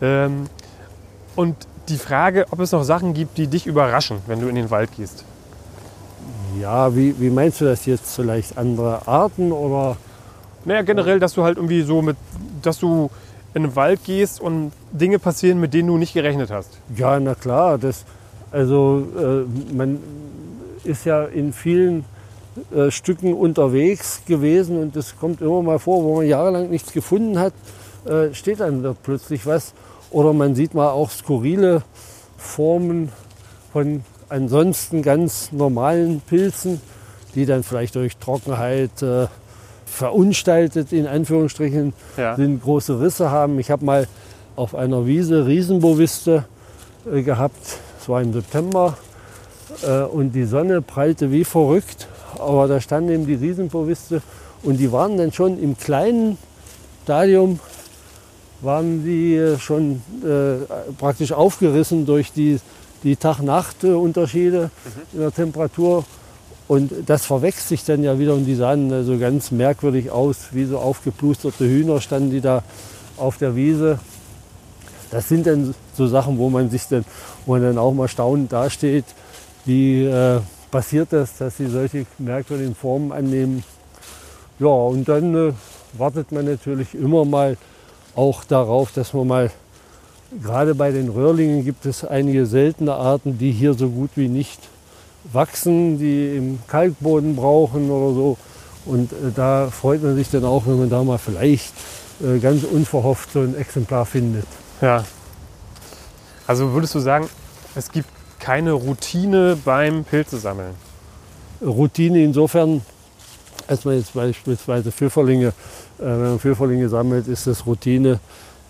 Ähm, 0.00 0.44
und 1.34 1.56
die 1.88 1.96
Frage, 1.96 2.46
ob 2.50 2.60
es 2.60 2.72
noch 2.72 2.84
Sachen 2.84 3.14
gibt, 3.14 3.36
die 3.38 3.46
dich 3.46 3.66
überraschen, 3.66 4.18
wenn 4.26 4.40
du 4.40 4.48
in 4.48 4.54
den 4.54 4.70
Wald 4.70 4.90
gehst. 4.96 5.24
Ja, 6.60 6.94
wie, 6.94 7.18
wie 7.20 7.30
meinst 7.30 7.60
du 7.60 7.64
das 7.64 7.86
jetzt? 7.86 8.14
Vielleicht 8.14 8.58
andere 8.58 9.06
Arten 9.06 9.52
oder? 9.52 9.96
Naja, 10.64 10.82
generell, 10.82 11.20
dass 11.20 11.34
du 11.34 11.42
halt 11.42 11.56
irgendwie 11.56 11.82
so 11.82 12.02
mit, 12.02 12.16
dass 12.62 12.78
du 12.78 13.10
in 13.54 13.62
den 13.62 13.76
Wald 13.76 14.04
gehst 14.04 14.40
und 14.40 14.72
Dinge 14.92 15.18
passieren, 15.18 15.60
mit 15.60 15.74
denen 15.74 15.88
du 15.88 15.96
nicht 15.96 16.14
gerechnet 16.14 16.50
hast. 16.50 16.78
Ja, 16.96 17.18
na 17.20 17.34
klar. 17.34 17.78
Das, 17.78 18.04
also 18.50 19.06
äh, 19.16 19.74
man 19.74 19.98
ist 20.82 21.04
ja 21.04 21.24
in 21.24 21.52
vielen 21.52 22.04
äh, 22.74 22.90
Stücken 22.90 23.34
unterwegs 23.34 24.22
gewesen 24.26 24.78
und 24.80 24.96
es 24.96 25.16
kommt 25.18 25.40
immer 25.40 25.62
mal 25.62 25.78
vor, 25.78 26.02
wo 26.02 26.16
man 26.16 26.26
jahrelang 26.26 26.70
nichts 26.70 26.92
gefunden 26.92 27.38
hat, 27.38 27.52
äh, 28.06 28.34
steht 28.34 28.60
dann 28.60 28.82
dort 28.82 29.02
plötzlich 29.02 29.46
was. 29.46 29.72
Oder 30.10 30.32
man 30.32 30.54
sieht 30.54 30.74
mal 30.74 30.90
auch 30.90 31.10
skurrile 31.10 31.82
Formen 32.36 33.10
von 33.72 34.04
ansonsten 34.28 35.02
ganz 35.02 35.52
normalen 35.52 36.20
Pilzen, 36.20 36.80
die 37.34 37.46
dann 37.46 37.62
vielleicht 37.62 37.94
durch 37.94 38.16
Trockenheit 38.16 39.02
äh, 39.02 39.26
verunstaltet 39.86 40.92
in 40.92 41.06
Anführungsstrichen 41.06 41.92
Ja. 42.16 42.36
sind, 42.36 42.62
große 42.62 43.00
Risse 43.00 43.30
haben. 43.30 43.58
Ich 43.58 43.70
habe 43.70 43.84
mal 43.84 44.06
auf 44.56 44.74
einer 44.74 45.06
Wiese 45.06 45.46
Riesenboviste 45.46 46.44
äh, 47.12 47.22
gehabt. 47.22 47.78
Es 48.00 48.08
war 48.08 48.22
im 48.22 48.32
September 48.32 48.96
äh, 49.82 50.02
und 50.02 50.32
die 50.32 50.44
Sonne 50.44 50.82
prallte 50.82 51.30
wie 51.32 51.44
verrückt. 51.44 52.08
Aber 52.38 52.66
da 52.68 52.80
standen 52.80 53.10
eben 53.10 53.26
die 53.26 53.34
Riesenboviste 53.34 54.22
und 54.62 54.78
die 54.78 54.90
waren 54.92 55.16
dann 55.16 55.32
schon 55.32 55.62
im 55.62 55.76
kleinen 55.78 56.38
Stadium 57.04 57.60
waren 58.62 59.04
die 59.04 59.36
äh, 59.36 59.58
schon 59.58 60.02
äh, 60.24 60.92
praktisch 60.98 61.32
aufgerissen 61.32 62.06
durch 62.06 62.32
die, 62.32 62.58
die 63.04 63.16
Tag-Nacht-Unterschiede 63.16 64.70
in 65.12 65.20
der 65.20 65.32
Temperatur. 65.32 66.04
Und 66.66 66.90
das 67.06 67.26
verwechselt 67.26 67.68
sich 67.68 67.84
dann 67.84 68.02
ja 68.02 68.18
wieder 68.18 68.34
und 68.34 68.46
die 68.46 68.54
sahen 68.54 68.90
äh, 68.90 69.04
so 69.04 69.18
ganz 69.18 69.50
merkwürdig 69.50 70.10
aus, 70.10 70.48
wie 70.52 70.64
so 70.64 70.78
aufgeplusterte 70.78 71.64
Hühner 71.64 72.00
standen 72.00 72.30
die 72.30 72.40
da 72.40 72.62
auf 73.18 73.36
der 73.36 73.54
Wiese. 73.54 73.98
Das 75.10 75.28
sind 75.28 75.46
dann 75.46 75.74
so 75.94 76.06
Sachen, 76.06 76.38
wo 76.38 76.48
man 76.48 76.70
sich 76.70 76.88
dann, 76.88 77.04
wo 77.44 77.52
man 77.52 77.62
dann 77.62 77.78
auch 77.78 77.92
mal 77.92 78.08
staunend 78.08 78.52
dasteht, 78.52 79.04
wie 79.66 80.04
äh, 80.04 80.40
passiert 80.70 81.12
das, 81.12 81.36
dass 81.36 81.58
sie 81.58 81.66
solche 81.66 82.06
merkwürdigen 82.18 82.74
Formen 82.74 83.12
annehmen. 83.12 83.62
Ja, 84.58 84.68
und 84.68 85.08
dann 85.08 85.34
äh, 85.34 85.52
wartet 85.92 86.32
man 86.32 86.46
natürlich 86.46 86.94
immer 86.94 87.24
mal 87.24 87.56
auch 88.16 88.44
darauf, 88.44 88.90
dass 88.92 89.12
man 89.12 89.26
mal, 89.26 89.50
gerade 90.42 90.74
bei 90.74 90.90
den 90.90 91.08
Röhrlingen 91.08 91.64
gibt 91.64 91.86
es 91.86 92.04
einige 92.04 92.46
seltene 92.46 92.94
Arten, 92.94 93.38
die 93.38 93.52
hier 93.52 93.74
so 93.74 93.88
gut 93.88 94.10
wie 94.16 94.28
nicht 94.28 94.60
wachsen, 95.32 95.98
die 95.98 96.36
im 96.36 96.58
Kalkboden 96.66 97.36
brauchen 97.36 97.90
oder 97.90 98.14
so. 98.14 98.36
Und 98.86 99.12
äh, 99.12 99.32
da 99.34 99.68
freut 99.70 100.02
man 100.02 100.14
sich 100.16 100.30
dann 100.30 100.44
auch, 100.44 100.66
wenn 100.66 100.78
man 100.78 100.90
da 100.90 101.02
mal 101.02 101.18
vielleicht 101.18 101.72
äh, 102.22 102.38
ganz 102.38 102.64
unverhofft 102.64 103.32
so 103.32 103.40
ein 103.40 103.56
Exemplar 103.56 104.04
findet. 104.04 104.46
Ja. 104.80 105.04
Also 106.46 106.72
würdest 106.72 106.94
du 106.94 106.98
sagen, 107.00 107.28
es 107.74 107.90
gibt 107.90 108.08
keine 108.38 108.72
Routine 108.72 109.56
beim 109.64 110.04
Pilzesammeln? 110.04 110.74
Routine 111.62 112.22
insofern, 112.22 112.82
als 113.66 113.86
man 113.86 113.96
jetzt 113.96 114.12
beispielsweise 114.12 114.92
Pfifferlinge, 114.92 115.48
äh, 115.48 115.52
wenn 116.02 116.22
man 116.22 116.38
Pfifferlinge 116.38 116.88
sammelt, 116.88 117.26
ist 117.26 117.46
das 117.46 117.64
Routine. 117.64 118.20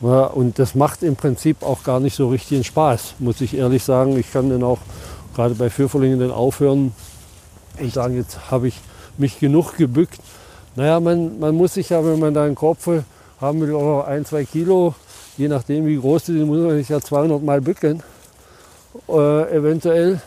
Ja, 0.04 0.26
und 0.26 0.58
das 0.58 0.74
macht 0.74 1.02
im 1.02 1.16
Prinzip 1.16 1.62
auch 1.62 1.82
gar 1.82 1.98
nicht 1.98 2.14
so 2.14 2.28
richtig 2.28 2.56
einen 2.56 2.64
Spaß, 2.64 3.14
muss 3.20 3.40
ich 3.40 3.56
ehrlich 3.56 3.82
sagen. 3.82 4.18
Ich 4.18 4.30
kann 4.30 4.50
dann 4.50 4.62
auch 4.62 4.78
gerade 5.34 5.54
bei 5.54 5.70
Pfifferlingen 5.70 6.20
dann 6.20 6.30
aufhören 6.30 6.92
und 7.80 7.92
sagen, 7.94 8.14
jetzt 8.14 8.50
habe 8.50 8.68
ich 8.68 8.78
mich 9.16 9.40
genug 9.40 9.78
gebückt. 9.78 10.18
Naja, 10.76 11.00
man, 11.00 11.38
man 11.38 11.54
muss 11.54 11.72
sich 11.72 11.88
ja, 11.88 12.04
wenn 12.04 12.18
man 12.18 12.34
da 12.34 12.44
einen 12.44 12.54
Kopf 12.54 12.86
haben 13.40 13.60
will, 13.62 13.72
oder 13.72 14.06
ein, 14.06 14.26
zwei 14.26 14.44
Kilo, 14.44 14.94
je 15.38 15.48
nachdem 15.48 15.86
wie 15.86 15.96
groß 15.96 16.24
die 16.24 16.32
sind, 16.32 16.48
muss 16.48 16.58
man 16.58 16.76
sich 16.76 16.90
ja 16.90 17.00
200 17.00 17.42
Mal 17.42 17.62
bücken, 17.62 18.02
äh, 19.08 19.56
eventuell. 19.56 20.20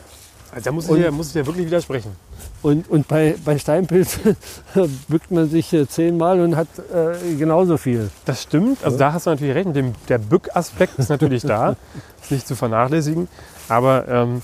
Also 0.52 0.64
da 0.66 0.72
muss 0.72 0.90
Und- 0.90 0.98
ich, 0.98 1.04
ja, 1.04 1.12
muss 1.12 1.30
ich 1.30 1.36
ja 1.36 1.46
wirklich 1.46 1.68
widersprechen. 1.68 2.14
Und, 2.62 2.90
und 2.90 3.08
bei, 3.08 3.36
bei 3.46 3.60
Steinpilzen 3.60 4.36
bückt 5.08 5.32
man 5.32 5.50
sich 5.50 5.72
äh, 5.74 5.88
zehnmal 5.88 6.40
und 6.40 6.56
hat 6.56 6.68
äh, 6.94 7.36
genauso 7.36 7.78
viel. 7.78 8.10
Das 8.26 8.44
stimmt. 8.44 8.84
Also 8.84 8.98
da 8.98 9.14
hast 9.14 9.28
du 9.28 9.30
natürlich 9.30 9.56
recht. 9.56 9.68
Mit 9.68 9.76
dem, 9.76 9.96
der 10.10 10.18
Bückaspekt 10.18 10.98
ist 10.98 11.10
natürlich 11.10 11.44
da. 11.44 11.76
Ist 12.22 12.32
nicht 12.32 12.48
zu 12.48 12.56
vernachlässigen. 12.56 13.28
Aber 13.70 14.08
ähm, 14.08 14.42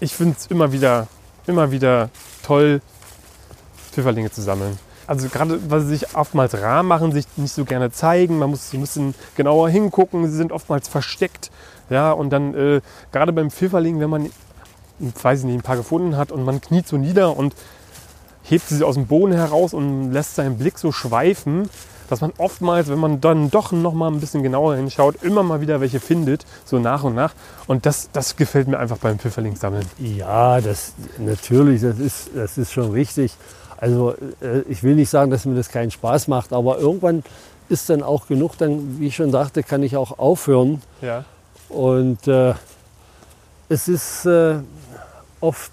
ich 0.00 0.14
finde 0.14 0.36
es 0.38 0.46
immer 0.46 0.72
wieder, 0.72 1.06
immer 1.46 1.70
wieder 1.70 2.08
toll, 2.42 2.80
Pfifferlinge 3.92 4.30
zu 4.30 4.40
sammeln. 4.40 4.78
Also 5.06 5.28
gerade, 5.28 5.58
weil 5.68 5.80
sie 5.80 5.88
sich 5.88 6.14
oftmals 6.14 6.54
rar 6.54 6.82
machen, 6.82 7.12
sich 7.12 7.26
nicht 7.36 7.52
so 7.52 7.64
gerne 7.64 7.90
zeigen. 7.90 8.38
Man 8.38 8.50
muss 8.50 8.72
ein 8.72 8.80
bisschen 8.80 9.14
genauer 9.36 9.68
hingucken. 9.68 10.26
Sie 10.30 10.36
sind 10.36 10.52
oftmals 10.52 10.88
versteckt. 10.88 11.50
Ja, 11.90 12.12
und 12.12 12.30
dann 12.30 12.54
äh, 12.54 12.80
gerade 13.10 13.32
beim 13.32 13.50
Pfifferling, 13.50 13.98
wenn 13.98 14.08
man, 14.08 14.30
weiß 15.00 15.40
ich 15.40 15.44
nicht, 15.46 15.56
ein 15.56 15.62
paar 15.62 15.76
gefunden 15.76 16.16
hat 16.16 16.32
und 16.32 16.44
man 16.44 16.60
kniet 16.60 16.86
so 16.86 16.96
nieder 16.96 17.36
und 17.36 17.54
hebt 18.42 18.68
sie 18.68 18.82
aus 18.84 18.94
dem 18.94 19.06
Boden 19.06 19.32
heraus 19.32 19.74
und 19.74 20.12
lässt 20.12 20.34
seinen 20.34 20.58
Blick 20.58 20.78
so 20.78 20.92
schweifen, 20.92 21.68
dass 22.08 22.20
man 22.20 22.32
oftmals, 22.38 22.88
wenn 22.88 22.98
man 22.98 23.20
dann 23.20 23.50
doch 23.50 23.70
noch 23.70 23.94
mal 23.94 24.10
ein 24.10 24.18
bisschen 24.18 24.42
genauer 24.42 24.74
hinschaut, 24.74 25.22
immer 25.22 25.44
mal 25.44 25.60
wieder 25.60 25.80
welche 25.80 26.00
findet, 26.00 26.44
so 26.64 26.78
nach 26.80 27.04
und 27.04 27.14
nach. 27.14 27.32
Und 27.68 27.86
das, 27.86 28.10
das 28.12 28.36
gefällt 28.36 28.66
mir 28.66 28.78
einfach 28.78 28.98
beim 28.98 29.18
Pfifferlingssammeln. 29.18 29.86
Ja, 29.98 30.60
das 30.60 30.94
natürlich, 31.18 31.82
das 31.82 31.98
ist, 31.98 32.30
das 32.34 32.58
ist 32.58 32.72
schon 32.72 32.90
richtig. 32.90 33.36
Also 33.76 34.14
äh, 34.40 34.60
ich 34.68 34.82
will 34.82 34.96
nicht 34.96 35.08
sagen, 35.08 35.30
dass 35.30 35.46
mir 35.46 35.54
das 35.54 35.68
keinen 35.68 35.92
Spaß 35.92 36.26
macht, 36.26 36.52
aber 36.52 36.78
irgendwann 36.78 37.22
ist 37.68 37.88
dann 37.88 38.02
auch 38.02 38.26
genug, 38.26 38.58
dann, 38.58 38.98
wie 38.98 39.06
ich 39.06 39.16
schon 39.16 39.30
sagte, 39.30 39.62
kann 39.62 39.84
ich 39.84 39.96
auch 39.96 40.18
aufhören. 40.18 40.82
Ja. 41.00 41.24
Und 41.68 42.26
äh, 42.26 42.54
es 43.68 43.86
ist 43.86 44.26
äh, 44.26 44.56
oft 45.40 45.72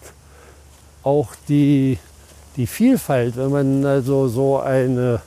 auch 1.04 1.30
die, 1.48 1.98
die 2.56 2.68
Vielfalt, 2.68 3.38
wenn 3.38 3.52
man 3.52 3.86
also 3.86 4.28
so 4.28 4.60
eine, 4.60 5.22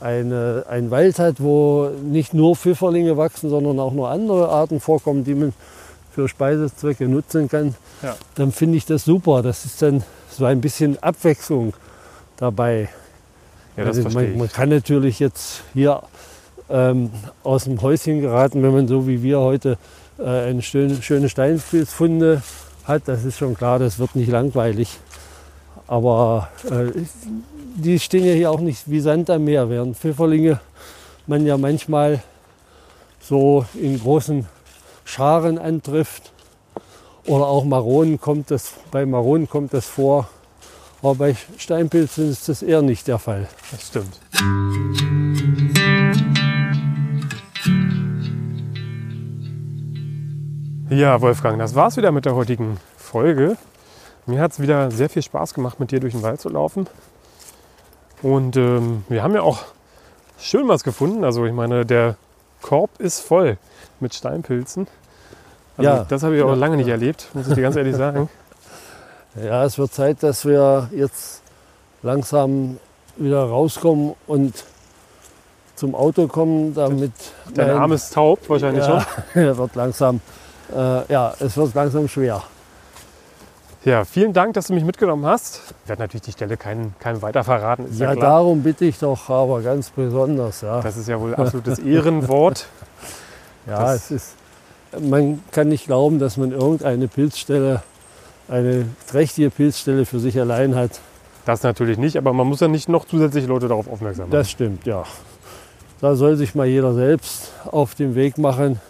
eine, 0.00 0.64
einen 0.68 0.90
Wald 0.90 1.18
hat, 1.18 1.36
wo 1.40 1.88
nicht 2.04 2.34
nur 2.34 2.56
Pfifferlinge 2.56 3.16
wachsen, 3.16 3.48
sondern 3.50 3.78
auch 3.80 3.92
noch 3.92 4.08
andere 4.08 4.48
Arten 4.48 4.80
vorkommen, 4.80 5.24
die 5.24 5.34
man 5.34 5.52
für 6.12 6.28
Speisezwecke 6.28 7.08
nutzen 7.08 7.48
kann, 7.48 7.74
Ja. 8.02 8.16
dann 8.34 8.52
finde 8.52 8.76
ich 8.78 8.86
das 8.86 9.04
super. 9.04 9.42
Das 9.42 9.64
ist 9.64 9.80
dann 9.82 10.02
so 10.30 10.44
ein 10.44 10.60
bisschen 10.60 11.02
Abwechslung 11.02 11.74
dabei. 12.36 12.88
Ja, 13.76 13.84
Also 13.84 14.02
man, 14.08 14.36
man 14.38 14.48
kann 14.50 14.70
natürlich 14.70 15.18
jetzt 15.18 15.62
hier 15.74 16.02
ähm, 16.70 17.10
aus 17.42 17.64
dem 17.64 17.80
Häuschen 17.82 18.20
geraten, 18.22 18.62
wenn 18.62 18.72
man 18.72 18.88
so 18.88 19.06
wie 19.06 19.22
wir 19.22 19.40
heute 19.40 19.78
äh, 20.18 20.24
eine 20.24 20.62
schöne, 20.62 21.00
schöne 21.02 21.28
Steinpilzfunde 21.28 22.42
hat. 22.86 23.02
Das 23.06 23.24
ist 23.24 23.38
schon 23.38 23.56
klar, 23.56 23.78
das 23.78 23.98
wird 23.98 24.16
nicht 24.16 24.30
langweilig. 24.30 24.98
Aber 25.86 26.48
äh, 26.64 26.92
die 27.76 27.98
stehen 28.00 28.24
ja 28.24 28.32
hier 28.32 28.50
auch 28.50 28.60
nicht 28.60 28.90
wie 28.90 29.00
Sand 29.00 29.30
am 29.30 29.44
Meer, 29.44 29.70
während 29.70 29.96
Pfifferlinge 29.96 30.60
man 31.26 31.44
ja 31.44 31.58
manchmal 31.58 32.22
so 33.20 33.66
in 33.74 33.98
großen 33.98 34.46
Scharen 35.04 35.58
antrifft. 35.58 36.32
Oder 37.24 37.46
auch 37.46 37.64
Maronen 37.64 38.20
kommt 38.20 38.50
das, 38.50 38.74
bei 38.90 39.04
Maronen 39.04 39.48
kommt 39.48 39.74
das 39.74 39.86
vor. 39.86 40.28
Aber 41.02 41.14
bei 41.16 41.36
Steinpilzen 41.56 42.30
ist 42.30 42.48
das 42.48 42.62
eher 42.62 42.82
nicht 42.82 43.06
der 43.08 43.18
Fall. 43.18 43.48
Das 43.70 43.88
stimmt. 43.88 45.15
Ja, 50.88 51.20
Wolfgang, 51.20 51.58
das 51.58 51.74
war's 51.74 51.96
wieder 51.96 52.12
mit 52.12 52.24
der 52.24 52.34
heutigen 52.34 52.78
Folge. 52.96 53.56
Mir 54.26 54.40
hat 54.40 54.52
es 54.52 54.60
wieder 54.60 54.90
sehr 54.90 55.08
viel 55.08 55.22
Spaß 55.22 55.54
gemacht, 55.54 55.80
mit 55.80 55.90
dir 55.90 56.00
durch 56.00 56.12
den 56.12 56.22
Wald 56.22 56.40
zu 56.40 56.48
laufen. 56.48 56.86
Und 58.22 58.56
ähm, 58.56 59.04
wir 59.08 59.22
haben 59.22 59.34
ja 59.34 59.42
auch 59.42 59.60
schön 60.38 60.68
was 60.68 60.84
gefunden. 60.84 61.24
Also 61.24 61.44
ich 61.44 61.52
meine, 61.52 61.84
der 61.84 62.16
Korb 62.62 62.90
ist 62.98 63.20
voll 63.20 63.58
mit 64.00 64.14
Steinpilzen. 64.14 64.86
Also 65.76 65.90
Ja. 65.90 66.06
das 66.08 66.22
habe 66.22 66.36
ich 66.36 66.42
auch 66.42 66.48
Ja. 66.48 66.54
lange 66.54 66.76
nicht 66.76 66.88
erlebt, 66.88 67.28
muss 67.34 67.48
ich 67.48 67.54
dir 67.54 67.62
ganz 67.62 67.76
ehrlich 67.76 67.96
sagen. 67.96 68.28
Ja, 69.44 69.66
es 69.66 69.76
wird 69.76 69.92
Zeit, 69.92 70.22
dass 70.22 70.46
wir 70.46 70.88
jetzt 70.92 71.42
langsam 72.02 72.78
wieder 73.18 73.44
rauskommen 73.44 74.14
und 74.26 74.64
zum 75.74 75.94
Auto 75.94 76.26
kommen, 76.26 76.72
damit 76.74 77.12
Dein 77.52 77.68
Arm 77.68 77.92
ist 77.92 78.14
taub 78.14 78.38
wahrscheinlich 78.48 78.82
schon. 78.86 79.04
ja, 79.34 79.54
wird 79.58 79.74
langsam, 79.74 80.22
äh, 80.74 81.12
ja, 81.12 81.34
es 81.40 81.56
wird 81.56 81.74
langsam 81.74 82.08
schwer. 82.08 82.42
Ja, 83.84 84.04
vielen 84.04 84.32
Dank, 84.32 84.54
dass 84.54 84.66
du 84.66 84.72
mich 84.74 84.82
mitgenommen 84.84 85.24
hast. 85.26 85.60
Ich 85.84 85.88
werde 85.88 86.02
natürlich 86.02 86.22
die 86.22 86.32
Stelle 86.32 86.56
keinem 86.56 86.92
keinem 86.98 87.22
weiter 87.22 87.44
verraten, 87.44 87.86
ja, 87.96 88.12
Ja, 88.12 88.16
darum 88.20 88.62
bitte 88.62 88.84
ich 88.84 88.98
doch, 88.98 89.30
aber 89.30 89.62
ganz 89.62 89.90
besonders. 89.90 90.60
Ja, 90.62 90.80
Das 90.80 90.96
ist 90.96 91.08
ja 91.08 91.20
wohl 91.20 91.34
absolutes 91.36 91.78
Ehrenwort. 91.78 92.66
ja 93.66 93.78
das- 93.78 94.10
es 94.10 94.10
ist, 94.10 94.34
man 95.00 95.42
kann 95.52 95.68
nicht 95.68 95.86
glauben, 95.86 96.18
dass 96.18 96.36
man 96.36 96.50
irgendeine 96.50 97.06
Pilzstelle, 97.06 97.82
eine 98.48 98.86
trächtige 99.08 99.50
Pilzstelle 99.50 100.04
für 100.04 100.18
sich 100.20 100.38
allein 100.40 100.74
hat. 100.74 101.00
Das 101.44 101.62
natürlich 101.62 101.96
nicht, 101.98 102.16
aber 102.16 102.32
man 102.32 102.46
muss 102.48 102.58
ja 102.60 102.66
nicht 102.68 102.88
noch 102.88 103.04
zusätzliche 103.04 103.46
Leute 103.46 103.68
darauf 103.68 103.88
aufmerksam 103.88 104.24
machen. 104.28 104.32
Das 104.32 104.50
stimmt, 104.50 104.84
ja. 104.84 105.04
Da 106.00 106.16
soll 106.16 106.36
sich 106.36 106.54
mal 106.56 106.66
jeder 106.66 106.92
selbst 106.94 107.52
auf 107.70 107.94
den 107.94 108.14
Weg 108.16 108.36
machen 108.38 108.80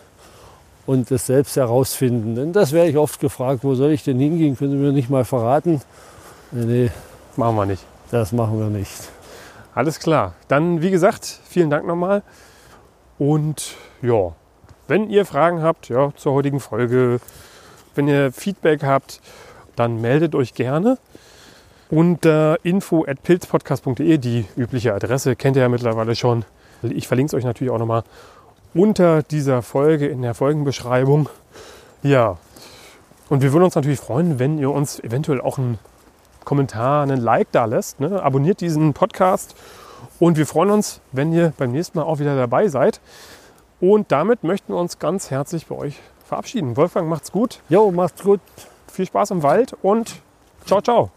und 0.87 1.11
es 1.11 1.27
selbst 1.27 1.57
herausfinden. 1.57 2.35
Denn 2.35 2.53
das 2.53 2.73
wäre 2.73 2.89
ich 2.89 2.97
oft 2.97 3.21
gefragt, 3.21 3.61
wo 3.63 3.75
soll 3.75 3.91
ich 3.91 4.05
denn 4.05 4.19
hingehen? 4.19 4.57
Können 4.57 4.71
Sie 4.73 4.77
mir 4.77 4.93
nicht 4.93 5.11
mal 5.11 5.25
verraten? 5.25 5.81
Nee, 6.53 6.65
nee, 6.65 6.91
Machen 7.37 7.57
wir 7.57 7.67
nicht. 7.67 7.85
das 8.11 8.33
machen 8.33 8.59
wir 8.59 8.67
nicht. 8.69 9.11
Alles 9.75 9.99
klar. 9.99 10.35
Dann, 10.49 10.81
wie 10.81 10.91
gesagt, 10.91 11.41
vielen 11.49 11.69
Dank 11.69 11.87
nochmal. 11.87 12.23
Und 13.19 13.75
ja, 14.01 14.33
wenn 14.89 15.11
ihr 15.11 15.27
Fragen 15.27 15.63
habt 15.63 15.89
ja, 15.89 16.13
zur 16.17 16.33
heutigen 16.33 16.61
Folge, 16.61 17.21
wenn 17.95 18.09
ihr 18.09 18.33
Feedback 18.33 18.83
habt, 18.85 19.21
dann 19.75 20.01
meldet 20.01 20.35
euch 20.35 20.55
gerne. 20.55 20.99
Unter 21.91 22.59
info.pilzpodcast.de, 22.65 24.19
die 24.19 24.47
übliche 24.57 24.95
Adresse, 24.95 25.37
kennt 25.37 25.57
ihr 25.57 25.63
ja 25.63 25.69
mittlerweile 25.69 26.17
schon. 26.17 26.45
Ich 26.83 27.07
verlinke 27.07 27.31
es 27.31 27.35
euch 27.35 27.45
natürlich 27.45 27.73
auch 27.73 27.79
nochmal 27.79 28.03
unter 28.77 29.23
dieser 29.23 29.63
Folge 29.63 30.07
in 30.07 30.23
der 30.23 30.35
Folgenbeschreibung. 30.35 31.29
Ja, 32.03 32.37
und 33.29 33.43
wir 33.43 33.53
würden 33.53 33.65
uns 33.65 33.75
natürlich 33.75 33.99
freuen, 33.99 34.39
wenn 34.39 34.59
ihr 34.59 34.71
uns 34.71 35.01
eventuell 35.01 35.41
auch 35.41 35.59
einen 35.59 35.79
Kommentar, 36.45 37.03
einen 37.03 37.21
Like 37.21 37.49
da 37.51 37.65
lässt. 37.65 37.99
Ne? 37.99 38.23
Abonniert 38.23 38.61
diesen 38.61 38.93
Podcast 38.95 39.57
und 40.21 40.37
wir 40.37 40.47
freuen 40.47 40.71
uns, 40.71 41.01
wenn 41.13 41.33
ihr 41.33 41.53
beim 41.59 41.73
nächsten 41.73 41.99
Mal 41.99 42.05
auch 42.05 42.21
wieder 42.21 42.37
dabei 42.37 42.69
seid. 42.69 43.01
Und 43.81 44.13
damit 44.13 44.45
möchten 44.45 44.73
wir 44.73 44.79
uns 44.79 44.99
ganz 44.99 45.31
herzlich 45.31 45.67
bei 45.67 45.75
euch 45.75 46.01
verabschieden. 46.25 46.77
Wolfgang, 46.77 47.09
macht's 47.09 47.33
gut, 47.33 47.61
Jo, 47.69 47.91
macht's 47.91 48.23
gut. 48.23 48.41
viel 48.91 49.07
Spaß 49.07 49.33
im 49.33 49.43
Wald 49.43 49.77
und 49.83 50.23
ciao, 50.65 50.81
ciao. 50.81 51.11